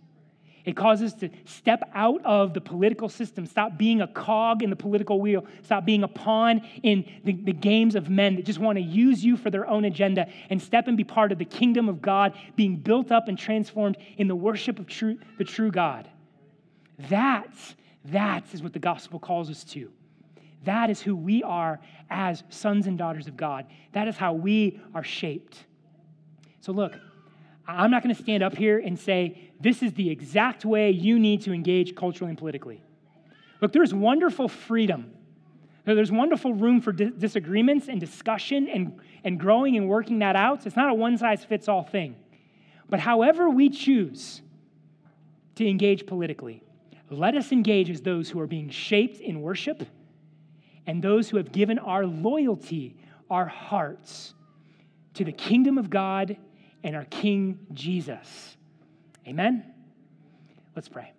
It 0.65 0.77
causes 0.77 1.13
us 1.13 1.21
to 1.21 1.31
step 1.45 1.89
out 1.95 2.25
of 2.25 2.53
the 2.53 2.61
political 2.61 3.09
system, 3.09 3.47
stop 3.47 3.79
being 3.79 4.01
a 4.01 4.07
cog 4.07 4.63
in 4.63 4.71
the 4.71 4.77
political 4.77 5.21
wheel, 5.21 5.47
stop 5.63 5.85
being 5.85 6.03
a 6.03 6.09
pawn 6.09 6.61
in 6.83 7.05
the, 7.25 7.33
the, 7.33 7.53
games 7.53 7.95
of 7.95 8.11
men 8.11 8.37
that 8.37 8.45
just 8.45 8.59
want 8.59 8.77
to 8.77 8.83
use 8.83 9.25
you 9.25 9.37
for 9.37 9.51
their 9.51 9.67
own 9.67 9.85
agenda, 9.85 10.27
and 10.51 10.61
step 10.61 10.89
and 10.89 10.97
be 10.97 11.05
part 11.05 11.33
of 11.33 11.39
the 11.39 11.45
kingdom 11.45 11.89
of 11.89 12.03
God 12.03 12.37
being 12.57 12.77
built 12.77 13.11
up 13.11 13.29
and 13.29 13.39
transformed 13.39 13.97
in 14.17 14.29
the 14.29 14.37
worship 14.37 14.79
of 14.79 14.87
true, 14.87 15.19
the 15.39 15.45
true 15.45 15.71
God. 15.71 16.09
That's, 16.99 17.77
that 18.07 18.45
is 18.53 18.63
what 18.63 18.73
the 18.73 18.79
gospel 18.79 19.19
calls 19.19 19.51
us 19.51 19.65
to. 19.65 19.91
That 20.65 20.91
is 20.91 21.01
who 21.01 21.15
we 21.17 21.43
are 21.43 21.81
as 22.11 22.43
sons 22.49 22.87
and 22.87 22.99
daughters 22.99 23.29
of 23.29 23.37
God. 23.37 23.67
That 23.93 24.09
is 24.09 24.17
how 24.17 24.33
we 24.33 24.81
are 24.95 25.05
shaped. 25.05 25.65
So, 26.61 26.73
look, 26.73 26.99
I'm 27.69 27.91
not 27.91 28.03
going 28.03 28.15
to 28.15 28.21
stand 28.21 28.43
up 28.43 28.57
here 28.57 28.79
and 28.79 28.99
say, 28.99 29.51
this 29.61 29.83
is 29.83 29.93
the 29.93 30.09
exact 30.09 30.65
way 30.65 30.91
you 30.91 31.19
need 31.19 31.43
to 31.43 31.53
engage 31.53 31.95
culturally 31.95 32.31
and 32.31 32.39
politically. 32.39 32.83
Look, 33.61 33.73
there's 33.73 33.93
wonderful 33.93 34.49
freedom. 34.49 35.13
There's 35.85 36.11
wonderful 36.11 36.55
room 36.55 36.81
for 36.81 36.93
di- 36.93 37.11
disagreements 37.11 37.89
and 37.89 38.01
discussion 38.01 38.69
and, 38.69 38.99
and 39.23 39.39
growing 39.39 39.77
and 39.77 39.87
working 39.87 40.21
that 40.21 40.35
out. 40.35 40.67
It's 40.67 40.77
not 40.77 40.91
a 40.91 40.95
one 40.95 41.19
size 41.19 41.45
fits 41.45 41.69
all 41.69 41.83
thing. 41.83 42.17
But 42.89 43.01
however 43.01 43.51
we 43.51 43.69
choose 43.69 44.41
to 45.57 45.69
engage 45.69 46.07
politically, 46.07 46.63
let 47.11 47.35
us 47.35 47.53
engage 47.53 47.91
as 47.91 48.01
those 48.01 48.31
who 48.31 48.41
are 48.41 48.47
being 48.47 48.71
shaped 48.71 49.21
in 49.21 49.43
worship 49.43 49.83
and 50.87 51.03
those 51.03 51.29
who 51.29 51.37
have 51.37 51.53
given 51.53 51.79
our 51.79 52.07
loyalty, 52.07 52.97
our 53.31 53.47
hearts 53.47 54.35
to 55.15 55.25
the 55.25 55.33
kingdom 55.33 55.77
of 55.77 55.91
God 55.91 56.37
and 56.83 56.97
our 56.97 57.05
King 57.05 57.67
Jesus. 57.73 58.57
Amen? 59.27 59.65
Let's 60.75 60.89
pray. 60.89 61.13